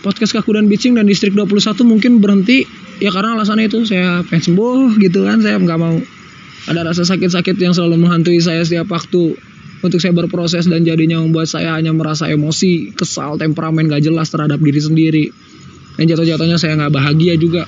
podcast 0.00 0.32
kaku 0.32 0.56
dan 0.56 0.66
bitching 0.66 0.96
dan 0.96 1.06
distrik 1.06 1.36
21 1.36 1.60
mungkin 1.84 2.18
berhenti 2.24 2.64
ya 3.04 3.12
karena 3.12 3.36
alasannya 3.36 3.68
itu 3.68 3.84
saya 3.84 4.24
pengen 4.26 4.52
sembuh 4.52 4.96
gitu 4.98 5.28
kan 5.28 5.38
saya 5.44 5.60
nggak 5.60 5.80
mau. 5.80 5.96
Ada 6.68 6.84
rasa 6.84 7.08
sakit-sakit 7.08 7.56
yang 7.56 7.72
selalu 7.72 8.04
menghantui 8.04 8.40
saya 8.40 8.60
setiap 8.60 8.92
waktu 8.92 9.36
untuk 9.80 9.96
saya 9.96 10.12
berproses 10.12 10.68
dan 10.68 10.84
jadinya 10.84 11.24
membuat 11.24 11.48
saya 11.48 11.72
hanya 11.72 11.96
merasa 11.96 12.28
emosi 12.28 12.92
kesal 12.92 13.40
temperamen 13.40 13.88
gak 13.88 14.04
jelas 14.04 14.28
terhadap 14.28 14.60
diri 14.60 14.76
sendiri 14.76 15.24
dan 15.98 16.04
jatuh-jatuhnya 16.06 16.56
saya 16.60 16.78
nggak 16.78 16.94
bahagia 16.94 17.34
juga. 17.34 17.66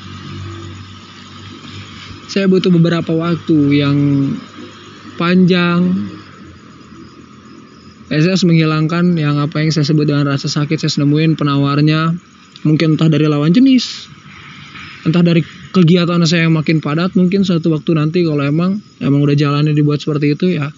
Saya 2.33 2.49
butuh 2.49 2.73
beberapa 2.73 3.13
waktu 3.13 3.85
yang 3.85 3.97
panjang. 5.21 5.85
Saya 8.09 8.33
harus 8.33 8.45
menghilangkan 8.49 9.17
yang 9.17 9.37
apa 9.37 9.61
yang 9.61 9.73
saya 9.73 9.85
sebut 9.85 10.09
dengan 10.09 10.29
rasa 10.29 10.49
sakit. 10.49 10.81
Saya 10.81 11.05
nemuin 11.05 11.37
penawarnya. 11.37 12.17
Mungkin 12.65 12.97
entah 12.97 13.13
dari 13.13 13.29
lawan 13.29 13.53
jenis. 13.53 14.09
Entah 15.05 15.21
dari 15.21 15.45
kegiatan 15.77 16.25
saya 16.25 16.49
yang 16.49 16.57
makin 16.57 16.81
padat. 16.81 17.13
Mungkin 17.17 17.45
suatu 17.45 17.69
waktu 17.69 18.01
nanti 18.01 18.25
kalau 18.25 18.45
emang 18.45 18.81
emang 19.01 19.21
udah 19.21 19.37
jalannya 19.37 19.77
dibuat 19.77 20.01
seperti 20.01 20.33
itu 20.33 20.57
ya. 20.57 20.73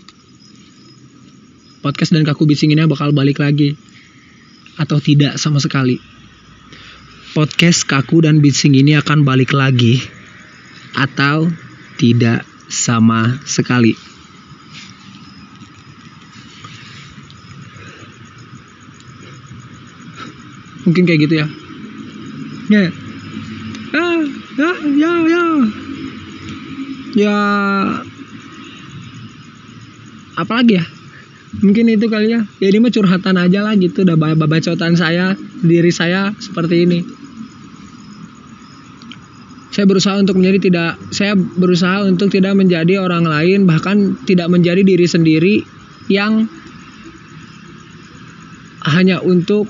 Podcast 1.87 2.11
dan 2.11 2.27
kaku 2.27 2.51
bising 2.51 2.75
bakal 2.91 3.15
balik 3.15 3.39
lagi. 3.39 3.79
Atau 4.75 4.99
tidak 4.99 5.39
sama 5.39 5.63
sekali 5.63 6.14
podcast 7.35 7.83
kaku 7.91 8.23
dan 8.23 8.39
bising 8.39 8.79
ini 8.79 8.95
akan 8.95 9.27
balik 9.27 9.51
lagi. 9.51 9.99
Atau 10.95 11.51
tidak 11.99 12.47
sama 12.71 13.43
sekali. 13.43 13.99
Mungkin 20.87 21.03
kayak 21.11 21.21
gitu 21.27 21.35
ya. 21.43 21.47
Ya. 22.71 22.83
Ya 23.95 24.07
ya 24.55 24.71
ya, 24.95 25.13
ya. 25.27 25.45
ya 27.19 27.39
apalagi 30.39 30.79
ya? 30.79 30.87
Mungkin 31.67 31.91
itu 31.91 32.07
kali 32.07 32.31
ya. 32.31 32.47
Ya 32.63 32.67
ini 32.71 32.79
mah 32.79 32.95
curhatan 32.95 33.43
aja 33.43 33.67
lah 33.67 33.75
gitu. 33.75 34.07
Udah 34.07 34.15
bacotan 34.39 34.95
saya 34.95 35.35
diri 35.67 35.91
saya 35.91 36.31
seperti 36.39 36.87
ini 36.87 37.24
saya 39.75 39.91
berusaha 39.91 40.15
untuk 40.23 40.39
menjadi 40.39 40.71
tidak 40.71 40.91
saya 41.11 41.35
berusaha 41.35 42.07
untuk 42.07 42.31
tidak 42.31 42.55
menjadi 42.55 43.03
orang 43.03 43.27
lain 43.27 43.67
bahkan 43.67 44.15
tidak 44.23 44.47
menjadi 44.47 44.87
diri 44.87 45.03
sendiri 45.11 45.67
yang 46.07 46.47
hanya 48.87 49.19
untuk 49.19 49.67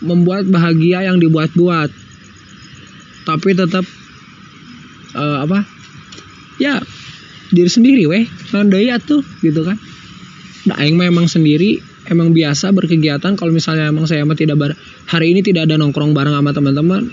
membuat 0.00 0.48
bahagia 0.48 1.04
yang 1.04 1.20
dibuat-buat. 1.20 1.92
Tapi 3.28 3.50
tetap 3.52 3.84
uh, 5.12 5.44
apa? 5.44 5.68
Ya 6.56 6.80
diri 7.52 7.68
sendiri 7.68 8.08
weh. 8.08 8.24
Ya 8.80 8.96
tuh 8.96 9.20
gitu 9.44 9.68
kan. 9.68 9.76
Nah 10.64 10.80
yang 10.80 10.96
memang 10.96 11.28
sendiri 11.28 11.84
emang 12.08 12.32
biasa 12.32 12.72
berkegiatan. 12.72 13.36
Kalau 13.36 13.52
misalnya 13.52 13.92
emang 13.92 14.08
saya 14.08 14.24
emang 14.24 14.38
tidak 14.40 14.56
ber, 14.56 14.72
hari 15.12 15.36
ini 15.36 15.44
tidak 15.44 15.68
ada 15.68 15.76
nongkrong 15.76 16.16
bareng 16.16 16.32
sama 16.32 16.56
teman-teman 16.56 17.12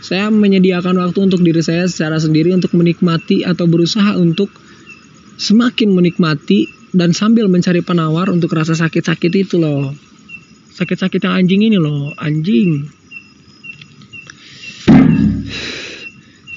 saya 0.00 0.32
menyediakan 0.32 0.96
waktu 0.96 1.28
untuk 1.28 1.44
diri 1.44 1.60
saya 1.60 1.84
secara 1.84 2.16
sendiri 2.16 2.56
untuk 2.56 2.72
menikmati 2.72 3.44
atau 3.44 3.68
berusaha 3.68 4.16
untuk 4.16 4.48
semakin 5.36 5.92
menikmati 5.92 6.68
dan 6.96 7.12
sambil 7.12 7.46
mencari 7.46 7.84
penawar 7.84 8.32
untuk 8.32 8.50
rasa 8.56 8.72
sakit-sakit 8.72 9.32
itu 9.36 9.60
loh. 9.60 9.92
Sakit-sakit 10.74 11.20
yang 11.20 11.34
anjing 11.36 11.60
ini 11.68 11.76
loh 11.76 12.16
anjing. 12.16 12.88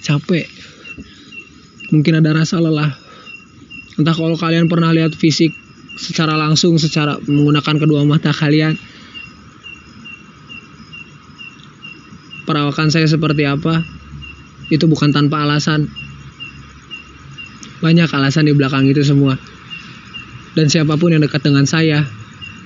Capek. 0.03 0.47
Mungkin 1.91 2.23
ada 2.23 2.31
rasa 2.31 2.63
lelah. 2.63 2.95
Entah 3.99 4.15
kalau 4.15 4.39
kalian 4.39 4.71
pernah 4.71 4.89
lihat 4.89 5.13
fisik 5.13 5.53
secara 5.99 6.33
langsung 6.33 6.79
secara 6.81 7.19
menggunakan 7.21 7.75
kedua 7.77 8.01
mata 8.01 8.33
kalian 8.33 8.73
perawakan 12.43 12.91
saya 12.91 13.07
seperti 13.07 13.47
apa 13.47 13.83
itu 14.71 14.85
bukan 14.87 15.11
tanpa 15.11 15.43
alasan. 15.43 15.91
Banyak 17.83 18.07
alasan 18.07 18.47
di 18.47 18.55
belakang 18.55 18.87
itu 18.87 19.03
semua. 19.03 19.35
Dan 20.55 20.71
siapa 20.71 20.95
pun 20.95 21.11
yang 21.11 21.19
dekat 21.19 21.43
dengan 21.43 21.67
saya 21.67 22.07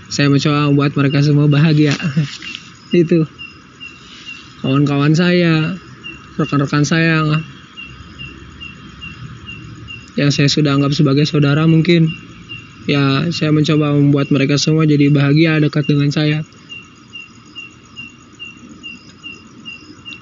saya 0.07 0.31
mencoba 0.31 0.71
membuat 0.71 0.95
mereka 0.95 1.19
semua 1.19 1.49
bahagia. 1.49 1.95
Itu. 2.95 3.27
Kawan-kawan 4.63 5.13
saya 5.15 5.75
rekan-rekan 6.39 6.83
saya 6.87 7.23
yang 10.17 10.31
saya 10.33 10.49
sudah 10.49 10.79
anggap 10.79 10.95
sebagai 10.95 11.27
saudara 11.27 11.67
mungkin. 11.67 12.07
Ya 12.87 13.27
saya 13.35 13.51
mencoba 13.51 13.91
membuat 13.91 14.31
mereka 14.31 14.55
semua 14.55 14.87
jadi 14.87 15.11
bahagia 15.11 15.59
dekat 15.59 15.91
dengan 15.91 16.07
saya 16.07 16.47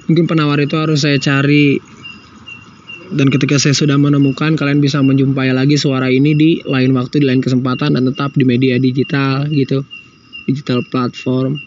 mungkin 0.09 0.25
penawar 0.29 0.61
itu 0.61 0.75
harus 0.77 1.05
saya 1.05 1.17
cari. 1.17 1.81
Dan 3.05 3.29
ketika 3.29 3.61
saya 3.61 3.77
sudah 3.77 4.01
menemukan 4.01 4.57
kalian 4.57 4.81
bisa 4.81 4.97
menjumpai 4.97 5.53
lagi 5.53 5.77
suara 5.77 6.09
ini 6.09 6.33
di 6.33 6.65
lain 6.65 6.89
waktu 6.97 7.21
di 7.21 7.25
lain 7.29 7.37
kesempatan 7.37 7.93
dan 7.93 8.09
tetap 8.09 8.33
di 8.33 8.43
media 8.43 8.81
digital 8.81 9.45
gitu. 9.53 9.85
Digital 10.49 10.81
platform. 10.89 11.61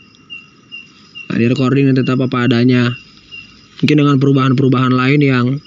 Nah, 1.28 1.36
di 1.38 1.46
recording 1.46 1.90
dan 1.90 2.02
tetap 2.02 2.18
apa 2.18 2.50
adanya. 2.50 2.90
Mungkin 3.78 3.96
dengan 4.02 4.18
perubahan-perubahan 4.18 4.90
lain 4.90 5.20
yang 5.22 5.46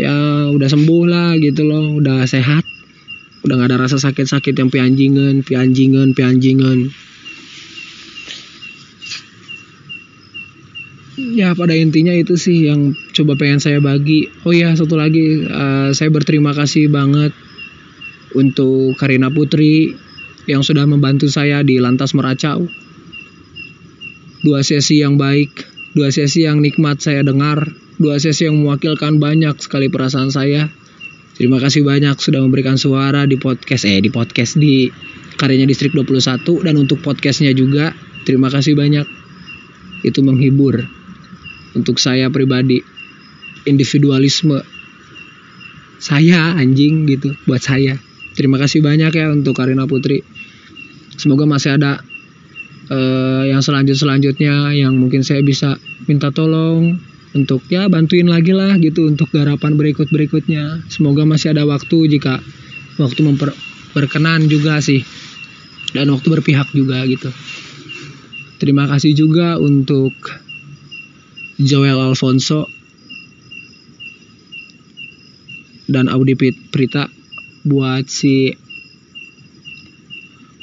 ya 0.00 0.48
udah 0.48 0.68
sembuh 0.68 1.04
lah 1.04 1.28
gitu 1.36 1.68
loh 1.68 2.00
udah 2.00 2.24
sehat. 2.24 2.64
Udah 3.44 3.60
gak 3.60 3.68
ada 3.68 3.84
rasa 3.84 4.00
sakit-sakit 4.00 4.56
yang 4.56 4.72
pianjingan 4.72 5.44
pianjingan 5.44 6.16
pianjingan 6.16 6.88
ya 11.14 11.54
pada 11.54 11.74
intinya 11.78 12.10
itu 12.10 12.34
sih 12.34 12.66
yang 12.66 12.94
coba 13.14 13.38
pengen 13.38 13.62
saya 13.62 13.78
bagi. 13.78 14.30
Oh 14.42 14.54
ya 14.54 14.74
satu 14.74 14.98
lagi 14.98 15.46
uh, 15.46 15.94
saya 15.94 16.10
berterima 16.10 16.50
kasih 16.54 16.90
banget 16.90 17.30
untuk 18.34 18.98
Karina 18.98 19.30
Putri 19.30 19.94
yang 20.50 20.66
sudah 20.66 20.84
membantu 20.84 21.30
saya 21.30 21.62
di 21.62 21.78
Lantas 21.78 22.12
Meracau. 22.12 22.66
Dua 24.44 24.60
sesi 24.60 25.00
yang 25.00 25.16
baik, 25.16 25.64
dua 25.96 26.12
sesi 26.12 26.44
yang 26.44 26.60
nikmat 26.60 27.00
saya 27.00 27.24
dengar, 27.24 27.72
dua 27.96 28.20
sesi 28.20 28.44
yang 28.44 28.60
mewakilkan 28.60 29.16
banyak 29.16 29.56
sekali 29.56 29.88
perasaan 29.88 30.28
saya. 30.28 30.68
Terima 31.34 31.58
kasih 31.58 31.82
banyak 31.82 32.14
sudah 32.20 32.44
memberikan 32.44 32.78
suara 32.78 33.26
di 33.26 33.34
podcast 33.40 33.88
eh 33.88 33.98
di 33.98 34.12
podcast 34.12 34.54
di 34.54 34.86
karyanya 35.34 35.66
Distrik 35.66 35.90
21 35.90 36.62
dan 36.62 36.74
untuk 36.78 37.02
podcastnya 37.02 37.50
juga. 37.56 37.90
Terima 38.22 38.52
kasih 38.52 38.78
banyak. 38.78 39.06
Itu 40.04 40.20
menghibur 40.20 41.03
untuk 41.74 41.98
saya 41.98 42.30
pribadi 42.30 42.80
individualisme. 43.68 44.62
Saya 45.98 46.54
anjing 46.58 47.06
gitu 47.08 47.34
buat 47.48 47.62
saya. 47.62 47.96
Terima 48.34 48.58
kasih 48.58 48.82
banyak 48.82 49.14
ya 49.14 49.30
untuk 49.30 49.54
Karina 49.56 49.86
Putri. 49.86 50.20
Semoga 51.14 51.46
masih 51.46 51.78
ada 51.78 52.02
uh, 52.90 53.44
yang 53.46 53.62
selanjut 53.62 53.94
selanjutnya 53.94 54.74
yang 54.74 54.98
mungkin 54.98 55.22
saya 55.22 55.40
bisa 55.40 55.78
minta 56.10 56.34
tolong 56.34 56.98
untuk 57.34 57.62
ya 57.70 57.86
bantuin 57.86 58.26
lagi 58.26 58.54
lah 58.54 58.74
gitu 58.78 59.06
untuk 59.10 59.30
garapan 59.30 59.74
berikut 59.74 60.06
berikutnya 60.10 60.86
semoga 60.86 61.26
masih 61.26 61.50
ada 61.50 61.66
waktu 61.66 62.06
jika 62.18 62.38
waktu 62.98 63.20
memper 63.22 63.54
berkenan 63.94 64.50
juga 64.50 64.82
sih. 64.82 65.06
Dan 65.94 66.10
waktu 66.10 66.26
berpihak 66.26 66.74
juga 66.74 67.06
gitu. 67.06 67.30
Terima 68.58 68.90
kasih 68.90 69.14
juga 69.14 69.62
untuk 69.62 70.10
Joel 71.58 72.02
Alfonso 72.02 72.66
dan 75.86 76.10
Audi 76.10 76.34
Prita 76.72 77.06
buat 77.62 78.10
si 78.10 78.50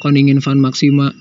Koningin 0.02 0.42
Van 0.42 0.60
Maxima. 0.60 1.14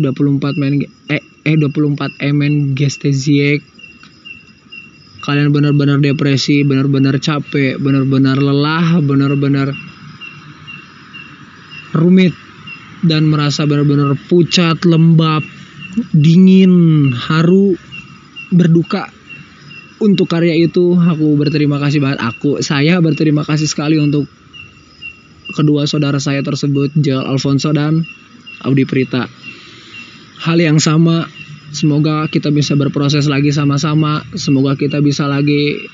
24 0.00 0.56
main 0.56 0.80
eh 1.12 1.20
eh 1.44 1.56
24 1.60 2.16
emen 2.24 2.72
gestesiek 2.72 3.60
kalian 5.22 5.52
benar-benar 5.52 6.00
depresi 6.00 6.64
benar-benar 6.64 7.20
capek 7.20 7.76
benar-benar 7.76 8.40
lelah 8.40 8.98
benar-benar 9.04 9.68
rumit 11.92 12.32
dan 13.04 13.28
merasa 13.28 13.68
benar-benar 13.68 14.16
pucat 14.32 14.80
lembab 14.88 15.44
dingin 16.16 17.12
haru 17.12 17.76
berduka 18.52 19.08
untuk 20.02 20.26
karya 20.26 20.58
itu. 20.58 20.98
Aku 20.98 21.38
berterima 21.38 21.78
kasih 21.78 22.02
banget. 22.02 22.20
Aku 22.20 22.58
saya 22.60 22.98
berterima 22.98 23.46
kasih 23.46 23.70
sekali 23.70 23.96
untuk 24.02 24.26
kedua 25.54 25.86
saudara 25.86 26.18
saya 26.18 26.42
tersebut 26.42 26.90
Joel 26.98 27.24
Alfonso 27.26 27.70
dan 27.70 28.02
Audi 28.66 28.82
Prita. 28.82 29.30
Hal 30.42 30.58
yang 30.58 30.82
sama 30.82 31.30
semoga 31.70 32.26
kita 32.26 32.50
bisa 32.50 32.74
berproses 32.74 33.30
lagi 33.30 33.54
sama-sama. 33.54 34.26
Semoga 34.34 34.74
kita 34.74 34.98
bisa 34.98 35.30
lagi 35.30 35.86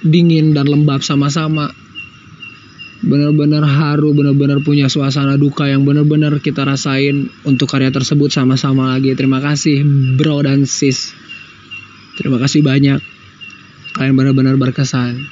dingin 0.00 0.56
dan 0.56 0.64
lembab 0.64 1.04
sama-sama. 1.04 1.68
Benar-benar 3.00 3.64
haru 3.64 4.12
benar-benar 4.12 4.60
punya 4.60 4.92
suasana 4.92 5.40
duka 5.40 5.64
yang 5.64 5.88
benar-benar 5.88 6.36
kita 6.44 6.68
rasain 6.68 7.32
untuk 7.48 7.68
karya 7.68 7.88
tersebut 7.88 8.28
sama-sama 8.28 8.92
lagi. 8.96 9.16
Terima 9.16 9.40
kasih 9.40 9.84
bro 10.20 10.44
dan 10.44 10.68
sis 10.68 11.16
terima 12.20 12.36
kasih 12.36 12.60
banyak. 12.60 13.00
Kalian 13.96 14.14
benar-benar 14.14 14.60
berkesan. 14.60 15.24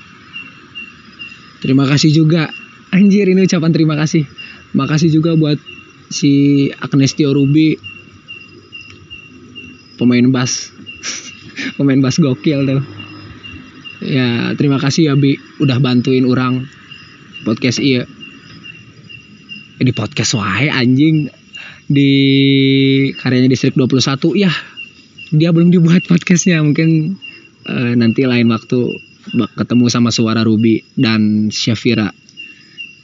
Terima 1.61 1.85
kasih 1.85 2.11
juga. 2.11 2.49
Anjir 2.89 3.29
ini 3.29 3.45
ucapan 3.45 3.71
terima 3.71 3.95
kasih. 3.95 4.25
Makasih 4.73 5.13
juga 5.13 5.37
buat 5.37 5.61
si 6.09 6.67
Agnes 6.81 7.13
Tio 7.13 7.37
Ruby. 7.37 7.77
Pemain 10.01 10.27
bass 10.33 10.73
pemain 11.77 12.01
bass 12.01 12.17
gokil 12.19 12.65
tuh. 12.65 12.83
Ya 14.01 14.55
terima 14.57 14.81
kasih 14.81 15.13
ya 15.13 15.15
Bi. 15.15 15.37
Udah 15.61 15.79
bantuin 15.83 16.25
orang. 16.25 16.65
Podcast 17.45 17.79
iya. 17.85 18.09
Eh, 19.79 19.85
di 19.85 19.93
podcast 19.93 20.35
wae 20.35 20.73
anjing. 20.73 21.29
Di 21.89 22.11
karyanya 23.17 23.49
distrik 23.49 23.77
21 23.77 24.37
ya 24.37 24.53
dia 25.33 25.53
belum 25.53 25.73
dibuat 25.73 26.05
podcastnya 26.09 26.61
mungkin 26.65 27.21
uh, 27.69 27.93
nanti 27.97 28.25
lain 28.25 28.49
waktu 28.49 28.79
ketemu 29.59 29.85
sama 29.93 30.09
suara 30.09 30.41
Ruby 30.41 30.81
dan 30.97 31.53
Syafira 31.53 32.09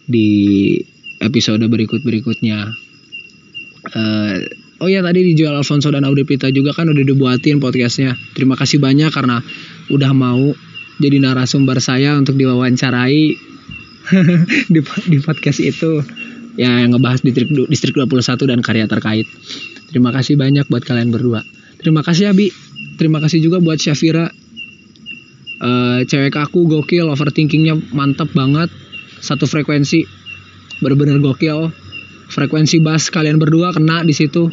di 0.09 0.77
episode 1.20 1.64
berikut 1.68 2.01
berikutnya 2.01 2.72
uh, 3.93 4.37
oh 4.81 4.89
ya 4.89 5.05
tadi 5.05 5.20
dijual 5.33 5.57
Alfonso 5.57 5.93
dan 5.93 6.09
Audi 6.09 6.25
Pita 6.25 6.49
juga 6.49 6.72
kan 6.72 6.89
udah 6.89 7.05
dibuatin 7.05 7.61
podcastnya 7.61 8.16
terima 8.33 8.57
kasih 8.57 8.81
banyak 8.81 9.12
karena 9.12 9.45
udah 9.93 10.12
mau 10.16 10.53
jadi 10.97 11.18
narasumber 11.20 11.83
saya 11.83 12.16
untuk 12.16 12.39
diwawancarai 12.41 13.25
di, 14.72 14.81
di 15.09 15.18
podcast 15.20 15.61
itu 15.61 16.05
ya 16.55 16.70
yang 16.83 16.95
ngebahas 16.95 17.25
distrik 17.25 17.51
distrik 17.51 17.95
21 17.99 18.51
dan 18.51 18.61
karya 18.62 18.87
terkait. 18.87 19.27
Terima 19.91 20.11
kasih 20.11 20.39
banyak 20.39 20.66
buat 20.70 20.83
kalian 20.83 21.11
berdua. 21.11 21.43
Terima 21.85 22.01
kasih 22.01 22.32
Abi. 22.32 22.49
Terima 22.97 23.20
kasih 23.20 23.45
juga 23.45 23.61
buat 23.61 23.76
Syafira. 23.76 24.32
Uh, 25.61 26.01
cewek 26.09 26.32
aku 26.32 26.64
gokil, 26.64 27.12
overthinkingnya 27.12 27.76
mantap 27.93 28.32
banget. 28.32 28.72
Satu 29.20 29.45
frekuensi, 29.45 30.09
bener-bener 30.80 31.20
gokil. 31.20 31.68
Frekuensi 32.32 32.80
bass 32.80 33.12
kalian 33.12 33.37
berdua 33.37 33.76
kena 33.76 34.01
di 34.01 34.16
situ. 34.16 34.49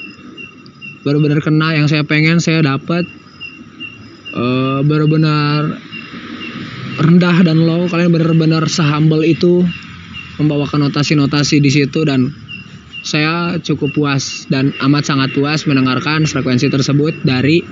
Bener-bener 1.08 1.40
kena 1.40 1.72
yang 1.72 1.88
saya 1.88 2.04
pengen 2.04 2.44
saya 2.44 2.60
dapat. 2.60 3.08
Uh, 4.36 4.84
bener-bener 4.84 5.80
rendah 7.00 7.38
dan 7.48 7.64
low 7.64 7.88
kalian 7.88 8.12
bener-bener 8.12 8.64
sehumble 8.68 9.24
itu 9.24 9.64
membawakan 10.36 10.88
notasi-notasi 10.88 11.64
di 11.64 11.72
situ 11.72 12.04
dan 12.04 12.32
saya 13.02 13.58
cukup 13.58 13.98
puas 13.98 14.46
dan 14.46 14.74
amat 14.78 15.04
sangat 15.10 15.34
puas 15.34 15.66
mendengarkan 15.66 16.30
frekuensi 16.30 16.70
tersebut 16.70 17.26
dari 17.26 17.66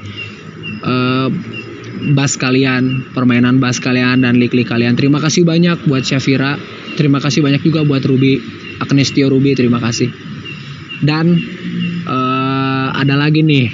uh, 0.82 1.30
bass 2.18 2.40
kalian, 2.40 3.14
permainan 3.14 3.62
bass 3.62 3.78
kalian 3.78 4.26
dan 4.26 4.42
lik-lik 4.42 4.70
kalian. 4.70 4.98
Terima 4.98 5.22
kasih 5.22 5.46
banyak 5.46 5.86
buat 5.86 6.02
Syafira. 6.02 6.58
Terima 6.98 7.22
kasih 7.22 7.46
banyak 7.46 7.62
juga 7.62 7.86
buat 7.86 8.02
Ruby, 8.02 8.42
Agnestio 8.82 9.30
Ruby, 9.30 9.54
terima 9.54 9.78
kasih. 9.78 10.10
Dan 11.00 11.38
uh, 12.10 12.88
ada 12.92 13.16
lagi 13.16 13.46
nih 13.46 13.70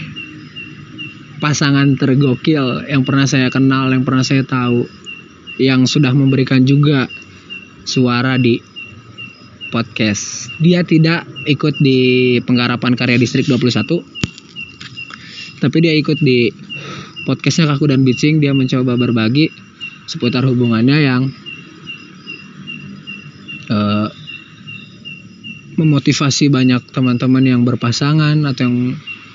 pasangan 1.39 1.95
tergokil 1.95 2.89
yang 2.89 3.07
pernah 3.07 3.25
saya 3.25 3.47
kenal, 3.47 3.89
yang 3.93 4.03
pernah 4.03 4.25
saya 4.25 4.43
tahu, 4.43 4.85
yang 5.61 5.87
sudah 5.87 6.11
memberikan 6.11 6.67
juga 6.67 7.07
suara 7.85 8.35
di 8.35 8.74
podcast. 9.69 10.51
Dia 10.61 10.85
tidak 10.85 11.25
ikut 11.45 11.79
di 11.81 12.37
penggarapan 12.41 12.93
karya 12.97 13.17
distrik 13.17 13.47
21. 13.49 14.01
Tapi 15.61 15.77
dia 15.81 15.93
ikut 15.95 16.19
di 16.19 16.51
podcastnya 17.25 17.71
Kaku 17.71 17.89
dan 17.89 18.05
Bicing. 18.05 18.43
Dia 18.43 18.53
mencoba 18.53 18.99
berbagi 18.99 19.49
seputar 20.05 20.45
hubungannya 20.45 20.97
yang 21.01 21.23
uh, 23.71 24.07
memotivasi 25.75 26.47
banyak 26.47 26.85
teman-teman 26.93 27.43
yang 27.43 27.61
berpasangan 27.67 28.39
atau 28.47 28.63
yang 28.69 28.77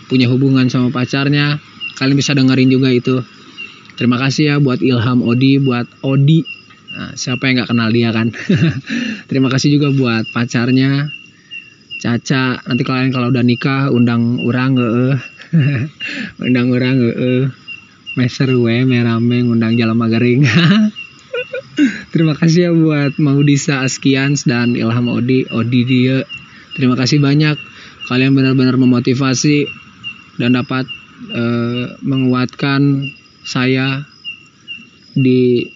punya 0.09 0.27
hubungan 0.31 0.71
sama 0.71 0.89
pacarnya. 0.91 1.61
Kalian 1.99 2.17
bisa 2.17 2.33
dengerin 2.33 2.71
juga 2.73 2.89
itu. 2.89 3.21
Terima 4.01 4.17
kasih 4.17 4.45
ya 4.49 4.57
buat 4.57 4.81
Ilham 4.81 5.21
Odi, 5.21 5.61
buat 5.61 5.85
Odi 6.01 6.60
Nah, 6.91 7.15
siapa 7.15 7.47
yang 7.47 7.63
nggak 7.63 7.71
kenal 7.71 7.89
dia 7.95 8.11
kan? 8.11 8.35
Terima 9.31 9.47
kasih 9.47 9.79
juga 9.79 9.95
buat 9.95 10.27
pacarnya 10.35 11.07
Caca. 12.01 12.65
Nanti 12.67 12.83
kalian 12.83 13.13
kalau 13.13 13.31
udah 13.31 13.45
nikah 13.45 13.93
undang 13.93 14.41
orang 14.43 14.75
ge 14.75 14.89
undang 16.47 16.73
orang 16.75 16.97
ge 16.99 17.53
Meser 18.19 18.51
we 18.59 18.83
merame 18.83 19.47
undang 19.47 19.79
jalan 19.79 19.95
magaring. 19.95 20.43
Terima 22.13 22.35
kasih 22.35 22.61
ya 22.69 22.71
buat 22.75 23.17
Maudisa 23.23 23.87
Askians 23.87 24.45
dan 24.45 24.75
Ilham 24.75 25.07
Odi, 25.07 25.47
Odi 25.47 25.87
dia. 25.87 26.27
Terima 26.75 26.99
kasih 26.99 27.23
banyak. 27.23 27.55
Kalian 28.11 28.35
benar-benar 28.35 28.75
memotivasi 28.75 29.71
dan 30.43 30.59
dapat 30.59 30.91
uh, 31.31 31.95
menguatkan 32.03 33.15
saya 33.47 34.03
di 35.15 35.71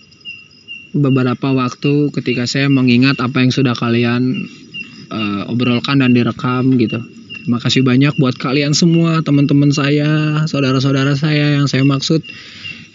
beberapa 0.95 1.51
waktu 1.51 2.14
ketika 2.14 2.47
saya 2.47 2.70
mengingat 2.70 3.18
apa 3.18 3.42
yang 3.42 3.51
sudah 3.51 3.74
kalian 3.74 4.47
uh, 5.11 5.51
obrolkan 5.51 6.01
dan 6.01 6.14
direkam 6.14 6.78
gitu. 6.78 7.03
Terima 7.45 7.61
kasih 7.61 7.84
banyak 7.84 8.16
buat 8.16 8.40
kalian 8.40 8.72
semua, 8.72 9.20
teman-teman 9.20 9.68
saya, 9.68 10.40
saudara-saudara 10.49 11.12
saya 11.12 11.61
yang 11.61 11.68
saya 11.68 11.84
maksud, 11.84 12.24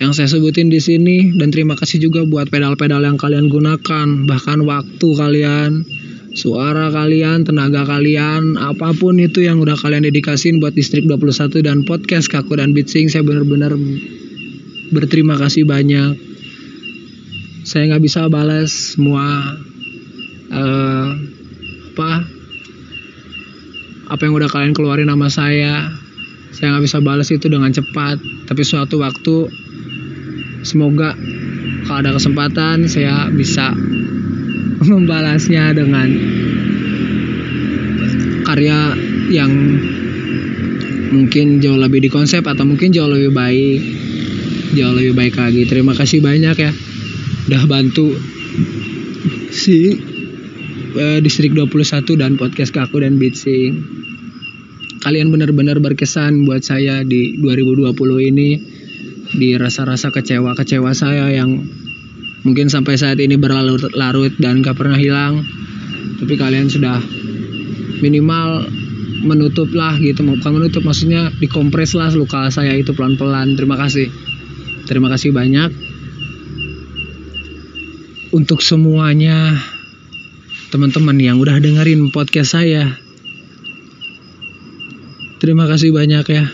yang 0.01 0.09
saya 0.17 0.25
sebutin 0.25 0.73
di 0.73 0.81
sini. 0.81 1.37
Dan 1.37 1.53
terima 1.53 1.77
kasih 1.77 2.01
juga 2.01 2.25
buat 2.25 2.49
pedal-pedal 2.49 3.05
yang 3.05 3.21
kalian 3.21 3.45
gunakan, 3.45 4.07
bahkan 4.25 4.65
waktu 4.65 5.05
kalian, 5.13 5.85
suara 6.33 6.89
kalian, 6.89 7.45
tenaga 7.45 7.85
kalian, 7.85 8.57
apa 8.57 8.89
pun 8.97 9.21
itu 9.21 9.45
yang 9.45 9.61
udah 9.61 9.77
kalian 9.77 10.09
dedikasin 10.09 10.57
buat 10.57 10.73
distrik 10.73 11.05
21 11.05 11.61
dan 11.61 11.85
podcast 11.85 12.25
Kaku 12.33 12.57
dan 12.57 12.73
Bitsing, 12.73 13.05
saya 13.05 13.21
benar-benar 13.21 13.77
berterima 14.89 15.37
kasih 15.37 15.69
banyak 15.69 16.28
saya 17.69 17.85
nggak 17.85 18.01
bisa 18.01 18.25
balas 18.33 18.97
semua 18.97 19.29
uh, 20.49 21.07
apa 21.93 22.11
apa 24.09 24.21
yang 24.25 24.33
udah 24.33 24.49
kalian 24.49 24.73
keluarin 24.73 25.05
nama 25.05 25.29
saya. 25.29 25.93
Saya 26.49 26.73
nggak 26.73 26.89
bisa 26.89 26.97
balas 26.97 27.29
itu 27.29 27.45
dengan 27.45 27.69
cepat 27.69 28.17
tapi 28.49 28.65
suatu 28.65 28.97
waktu 29.05 29.53
semoga 30.65 31.13
kalau 31.85 32.01
ada 32.01 32.17
kesempatan 32.17 32.89
saya 32.89 33.29
bisa 33.29 33.69
membalasnya 34.89 35.69
dengan 35.77 36.09
karya 38.49 38.97
yang 39.29 39.53
mungkin 41.13 41.61
jauh 41.61 41.77
lebih 41.77 42.01
di 42.01 42.09
konsep 42.09 42.41
atau 42.41 42.65
mungkin 42.65 42.89
jauh 42.89 43.13
lebih 43.13 43.29
baik 43.29 43.81
jauh 44.73 44.97
lebih 44.97 45.13
baik 45.13 45.37
lagi. 45.37 45.69
Terima 45.69 45.93
kasih 45.93 46.25
banyak 46.25 46.57
ya 46.57 46.88
udah 47.49 47.65
bantu 47.65 48.13
si 49.49 49.97
uh, 50.93 51.17
distrik 51.17 51.57
21 51.57 52.05
dan 52.13 52.37
podcast 52.37 52.69
Kaku 52.69 53.01
dan 53.01 53.17
Bitsing 53.17 53.99
kalian 55.01 55.33
benar-benar 55.33 55.81
berkesan 55.81 56.45
buat 56.45 56.61
saya 56.61 57.01
di 57.01 57.41
2020 57.41 57.97
ini. 58.29 58.49
Di 59.29 59.57
rasa-rasa 59.57 60.09
kecewa-kecewa 60.09 60.91
saya 60.93 61.29
yang 61.29 61.61
mungkin 62.45 62.69
sampai 62.69 62.97
saat 62.97 63.21
ini 63.21 63.37
berlarut-larut 63.37 64.37
dan 64.37 64.61
gak 64.61 64.77
pernah 64.77 64.97
hilang. 64.97 65.45
Tapi 66.21 66.33
kalian 66.35 66.69
sudah 66.69 67.01
minimal 68.01 68.69
menutup 69.25 69.73
lah 69.73 69.97
gitu. 69.97 70.21
Bukan 70.25 70.51
menutup 70.51 70.85
maksudnya 70.85 71.33
dikompres 71.37 71.95
lah 71.97 72.13
luka 72.13 72.49
saya 72.53 72.75
itu 72.75 72.91
pelan-pelan. 72.91 73.55
Terima 73.55 73.79
kasih. 73.79 74.09
Terima 74.85 75.09
kasih 75.13 75.29
banyak 75.29 75.88
untuk 78.29 78.61
semuanya 78.61 79.57
teman-teman 80.69 81.17
yang 81.17 81.41
udah 81.41 81.57
dengerin 81.57 82.13
podcast 82.13 82.53
saya. 82.53 82.93
Terima 85.41 85.65
kasih 85.65 85.89
banyak 85.89 86.25
ya. 86.29 86.45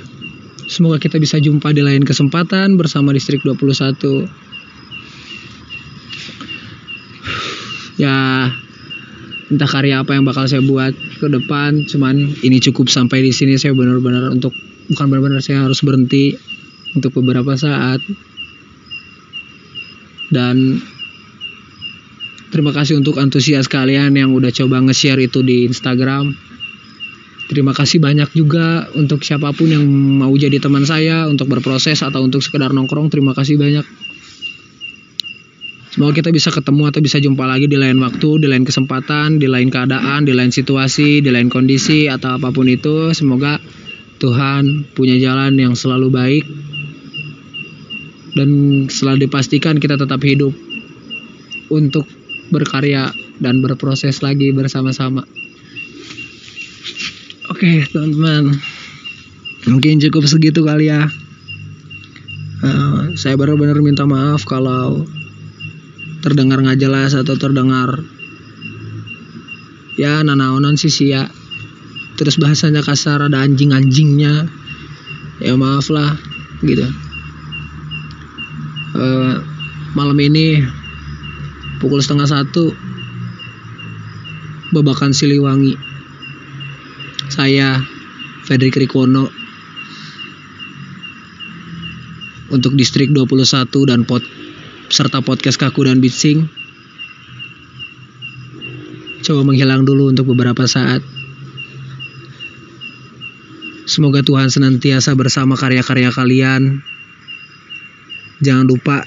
Semoga 0.72 0.98
kita 1.04 1.20
bisa 1.20 1.36
jumpa 1.38 1.76
di 1.76 1.84
lain 1.84 2.08
kesempatan 2.08 2.80
bersama 2.80 3.12
Distrik 3.12 3.44
21. 3.44 4.26
Ya, 8.00 8.52
entah 9.52 9.70
karya 9.70 10.04
apa 10.04 10.16
yang 10.16 10.24
bakal 10.24 10.48
saya 10.48 10.64
buat 10.64 10.96
ke 10.96 11.28
depan, 11.28 11.88
cuman 11.88 12.40
ini 12.44 12.60
cukup 12.60 12.88
sampai 12.92 13.24
di 13.24 13.32
sini 13.32 13.60
saya 13.60 13.76
benar-benar 13.76 14.32
untuk 14.32 14.56
bukan 14.92 15.06
benar-benar 15.12 15.44
saya 15.44 15.64
harus 15.64 15.84
berhenti 15.84 16.36
untuk 16.96 17.20
beberapa 17.20 17.56
saat. 17.60 18.00
Dan 20.32 20.82
Terima 22.56 22.72
kasih 22.72 23.04
untuk 23.04 23.20
antusias 23.20 23.68
kalian 23.68 24.16
yang 24.16 24.32
udah 24.32 24.48
coba 24.48 24.80
nge-share 24.80 25.20
itu 25.20 25.44
di 25.44 25.68
Instagram. 25.68 26.32
Terima 27.52 27.76
kasih 27.76 28.00
banyak 28.00 28.32
juga 28.32 28.88
untuk 28.96 29.28
siapa 29.28 29.52
pun 29.52 29.76
yang 29.76 29.84
mau 29.92 30.32
jadi 30.32 30.64
teman 30.64 30.88
saya 30.88 31.28
untuk 31.28 31.52
berproses 31.52 32.00
atau 32.00 32.24
untuk 32.24 32.40
sekedar 32.40 32.72
nongkrong. 32.72 33.12
Terima 33.12 33.36
kasih 33.36 33.60
banyak. 33.60 33.84
Semoga 35.92 36.16
kita 36.16 36.32
bisa 36.32 36.48
ketemu 36.48 36.88
atau 36.88 37.04
bisa 37.04 37.20
jumpa 37.20 37.44
lagi 37.44 37.68
di 37.68 37.76
lain 37.76 38.00
waktu, 38.00 38.40
di 38.40 38.48
lain 38.48 38.64
kesempatan, 38.64 39.36
di 39.36 39.52
lain 39.52 39.68
keadaan, 39.68 40.24
di 40.24 40.32
lain 40.32 40.56
situasi, 40.56 41.20
di 41.20 41.36
lain 41.36 41.52
kondisi 41.52 42.08
atau 42.08 42.40
apa 42.40 42.56
pun 42.56 42.72
itu. 42.72 43.12
Semoga 43.12 43.60
Tuhan 44.16 44.96
punya 44.96 45.20
jalan 45.20 45.60
yang 45.60 45.76
selalu 45.76 46.08
baik 46.08 46.44
dan 48.32 48.48
selalu 48.88 49.28
dipastikan 49.28 49.76
kita 49.76 50.00
tetap 50.00 50.24
hidup 50.24 50.56
untuk 51.68 52.08
berkarya 52.50 53.14
dan 53.42 53.62
berproses 53.62 54.22
lagi 54.22 54.52
bersama-sama. 54.52 55.26
Oke, 57.50 57.66
okay, 57.66 57.78
teman-teman. 57.90 58.58
Mungkin 59.70 60.02
cukup 60.10 60.26
segitu 60.30 60.66
kali 60.66 60.90
ya. 60.90 61.10
Uh, 62.66 63.14
saya 63.18 63.38
benar-benar 63.38 63.78
minta 63.82 64.08
maaf 64.08 64.46
kalau 64.48 65.06
terdengar 66.26 66.58
nggak 66.62 66.82
jelas 66.82 67.14
atau 67.14 67.38
terdengar 67.38 68.02
ya 70.02 70.26
nanaonan 70.26 70.74
sih 70.74 70.90
sih 70.90 71.14
ya 71.14 71.30
terus 72.18 72.42
bahasanya 72.42 72.82
kasar 72.82 73.22
ada 73.22 73.46
anjing-anjingnya 73.46 74.50
ya 75.44 75.54
maaf 75.54 75.94
lah 75.94 76.18
gitu 76.66 76.90
Eh, 78.96 79.36
malam 79.92 80.16
ini 80.24 80.64
pukul 81.80 82.00
setengah 82.00 82.28
satu 82.30 82.72
babakan 84.72 85.12
Siliwangi. 85.16 85.76
Saya 87.32 87.82
Fredrik 88.46 88.78
Rikono 88.78 89.28
untuk 92.54 92.78
distrik 92.78 93.10
21 93.12 93.66
dan 93.90 94.06
pot 94.06 94.22
serta 94.88 95.20
podcast 95.26 95.58
Kaku 95.58 95.90
dan 95.90 96.00
Bitsing. 96.00 96.46
Coba 99.26 99.42
menghilang 99.42 99.84
dulu 99.84 100.14
untuk 100.14 100.30
beberapa 100.30 100.70
saat. 100.70 101.02
Semoga 103.90 104.22
Tuhan 104.22 104.54
senantiasa 104.54 105.18
bersama 105.18 105.58
karya-karya 105.58 106.14
kalian. 106.14 106.86
Jangan 108.46 108.66
lupa 108.70 109.06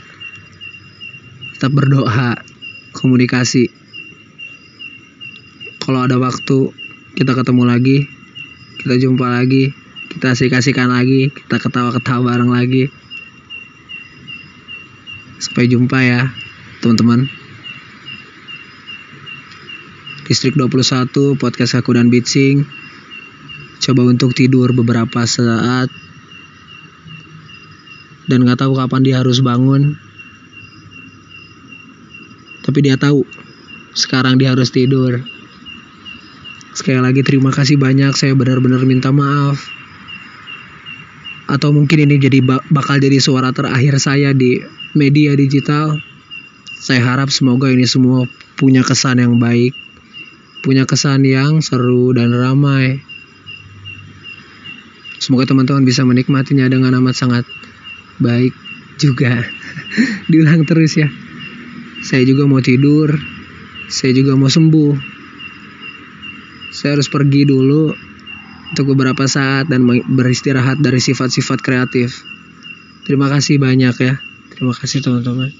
tetap 1.55 1.75
berdoa 1.75 2.48
komunikasi. 2.99 3.71
Kalau 5.79 6.05
ada 6.05 6.19
waktu 6.19 6.75
kita 7.15 7.33
ketemu 7.33 7.63
lagi 7.65 7.99
kita 8.83 8.95
jumpa 8.99 9.27
lagi 9.27 9.75
kita 10.11 10.35
asik-asikan 10.35 10.91
lagi 10.91 11.31
kita 11.31 11.63
ketawa-ketawa 11.63 12.35
bareng 12.35 12.51
lagi. 12.51 12.91
Sampai 15.39 15.71
jumpa 15.71 15.99
ya 16.03 16.35
teman-teman. 16.83 17.31
Distrik 20.27 20.59
21 20.59 21.39
podcast 21.39 21.79
aku 21.79 21.97
dan 21.97 22.11
Bitsing. 22.11 22.67
Coba 23.79 24.05
untuk 24.05 24.35
tidur 24.37 24.75
beberapa 24.75 25.25
saat. 25.25 25.89
Dan 28.29 28.45
nggak 28.45 28.61
tahu 28.61 28.77
kapan 28.77 29.01
dia 29.07 29.25
harus 29.25 29.41
bangun 29.41 30.08
tapi 32.69 32.85
dia 32.85 33.01
tahu 33.01 33.25
sekarang 33.97 34.37
dia 34.37 34.53
harus 34.53 34.69
tidur. 34.69 35.25
Sekali 36.77 37.01
lagi 37.01 37.25
terima 37.25 37.49
kasih 37.49 37.81
banyak. 37.81 38.13
Saya 38.13 38.37
benar-benar 38.37 38.85
minta 38.85 39.09
maaf. 39.09 39.57
Atau 41.49 41.73
mungkin 41.73 42.05
ini 42.05 42.21
jadi 42.21 42.45
bakal 42.69 43.01
jadi 43.01 43.17
suara 43.25 43.57
terakhir 43.57 43.97
saya 43.97 44.37
di 44.37 44.61
media 44.93 45.33
digital. 45.33 45.97
Saya 46.77 47.01
harap 47.09 47.33
semoga 47.33 47.73
ini 47.73 47.89
semua 47.89 48.29
punya 48.61 48.85
kesan 48.85 49.25
yang 49.25 49.41
baik. 49.41 49.73
Punya 50.61 50.85
kesan 50.85 51.25
yang 51.25 51.65
seru 51.65 52.13
dan 52.13 52.37
ramai. 52.37 53.01
Semoga 55.19 55.49
teman-teman 55.49 55.89
bisa 55.89 56.05
menikmatinya 56.05 56.69
dengan 56.69 57.01
amat 57.01 57.17
sangat 57.17 57.45
baik 58.21 58.53
juga. 59.01 59.41
Diulang 60.31 60.69
terus 60.69 60.95
ya 60.95 61.09
saya 62.03 62.23
juga 62.23 62.47
mau 62.47 62.63
tidur. 62.63 63.11
Saya 63.89 64.13
juga 64.15 64.37
mau 64.37 64.53
sembuh. 64.53 64.95
Saya 66.71 67.01
harus 67.01 67.09
pergi 67.11 67.49
dulu 67.49 67.91
untuk 68.71 68.95
beberapa 68.95 69.25
saat 69.25 69.67
dan 69.73 69.89
beristirahat 69.89 70.79
dari 70.79 71.01
sifat-sifat 71.01 71.59
kreatif. 71.65 72.23
Terima 73.09 73.33
kasih 73.33 73.57
banyak 73.57 73.95
ya. 73.97 74.15
Terima 74.53 74.77
kasih 74.77 75.01
teman-teman. 75.01 75.51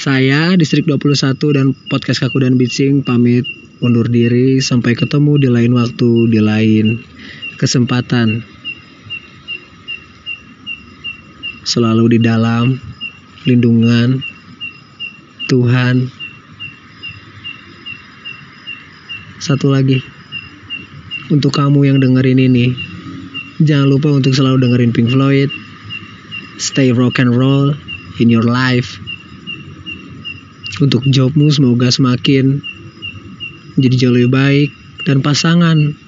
Saya 0.00 0.56
Distrik 0.56 0.88
21 0.88 1.36
dan 1.52 1.76
Podcast 1.92 2.24
Kaku 2.24 2.40
dan 2.40 2.56
Bitsing 2.56 3.04
pamit 3.04 3.44
undur 3.84 4.08
diri. 4.08 4.58
Sampai 4.64 4.96
ketemu 4.96 5.36
di 5.36 5.48
lain 5.52 5.76
waktu 5.76 6.32
di 6.32 6.40
lain 6.40 7.04
kesempatan. 7.60 8.40
Selalu 11.68 12.16
di 12.16 12.18
dalam 12.24 12.80
lindungan 13.44 14.39
Tuhan. 15.50 16.06
Satu 19.42 19.74
lagi, 19.74 19.98
untuk 21.34 21.50
kamu 21.58 21.90
yang 21.90 21.98
dengerin 21.98 22.38
ini, 22.38 22.70
jangan 23.58 23.90
lupa 23.90 24.14
untuk 24.14 24.30
selalu 24.30 24.62
dengerin 24.62 24.94
Pink 24.94 25.10
Floyd. 25.10 25.50
Stay 26.62 26.94
rock 26.94 27.18
and 27.18 27.34
roll 27.34 27.74
in 28.22 28.30
your 28.30 28.46
life. 28.46 29.02
Untuk 30.78 31.02
jobmu 31.10 31.50
semoga 31.50 31.90
semakin 31.90 32.62
jadi 33.74 34.06
jauh 34.06 34.14
lebih 34.14 34.30
baik 34.30 34.70
dan 35.02 35.24
pasangan 35.24 35.98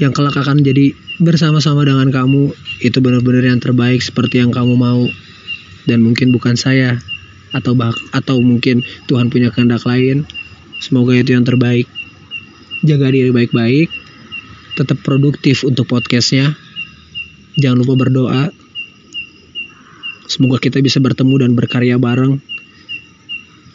yang 0.00 0.10
kelak 0.10 0.34
akan 0.34 0.64
jadi 0.64 0.96
bersama-sama 1.22 1.86
dengan 1.86 2.10
kamu 2.10 2.50
itu 2.82 2.98
benar-benar 2.98 3.46
yang 3.46 3.60
terbaik 3.62 4.02
seperti 4.02 4.42
yang 4.42 4.50
kamu 4.50 4.74
mau 4.74 5.06
dan 5.86 6.02
mungkin 6.02 6.34
bukan 6.34 6.58
saya 6.58 6.98
atau 7.52 7.76
bah 7.76 7.92
atau 8.16 8.40
mungkin 8.40 8.80
Tuhan 9.08 9.28
punya 9.28 9.52
kehendak 9.52 9.84
lain 9.84 10.24
semoga 10.80 11.12
itu 11.16 11.36
yang 11.36 11.44
terbaik 11.44 11.86
jaga 12.82 13.12
diri 13.12 13.30
baik-baik 13.30 13.92
tetap 14.74 14.98
produktif 15.04 15.62
untuk 15.68 15.86
podcastnya 15.86 16.56
jangan 17.60 17.84
lupa 17.84 18.08
berdoa 18.08 18.48
semoga 20.26 20.56
kita 20.56 20.80
bisa 20.80 20.96
bertemu 20.98 21.44
dan 21.44 21.52
berkarya 21.52 22.00
bareng 22.00 22.40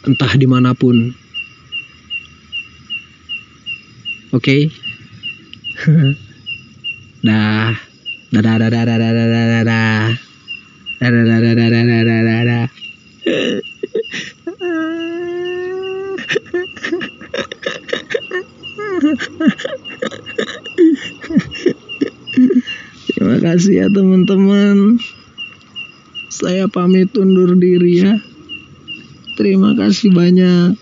entah 0.02 0.32
di 0.34 0.46
mana 0.50 0.74
pun 0.74 1.14
oke 4.34 4.42
okay? 4.42 4.74
dah 7.22 7.78
dah 8.34 8.42
dah 8.42 8.56
dah 8.58 8.68
dah 8.70 8.82
dah 8.84 8.98
dah 8.98 9.12
dah 9.14 9.42
dah 9.62 9.62
dah 10.98 11.22
dah 11.22 11.38
dah 11.38 11.54
dah 11.54 12.02
dah 12.02 12.20
dah 12.26 12.40
dah 12.42 12.87
Terima 23.08 23.36
kasih 23.42 23.72
ya 23.84 23.86
teman-teman. 23.90 25.02
Saya 26.28 26.70
pamit 26.70 27.10
undur 27.18 27.58
diri 27.58 28.04
ya. 28.04 28.14
Terima 29.34 29.74
kasih 29.74 30.14
banyak. 30.14 30.78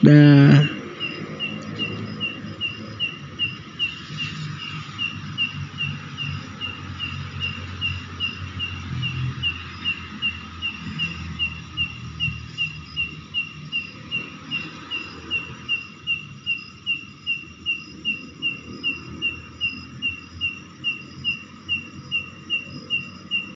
Dah. 0.00 0.79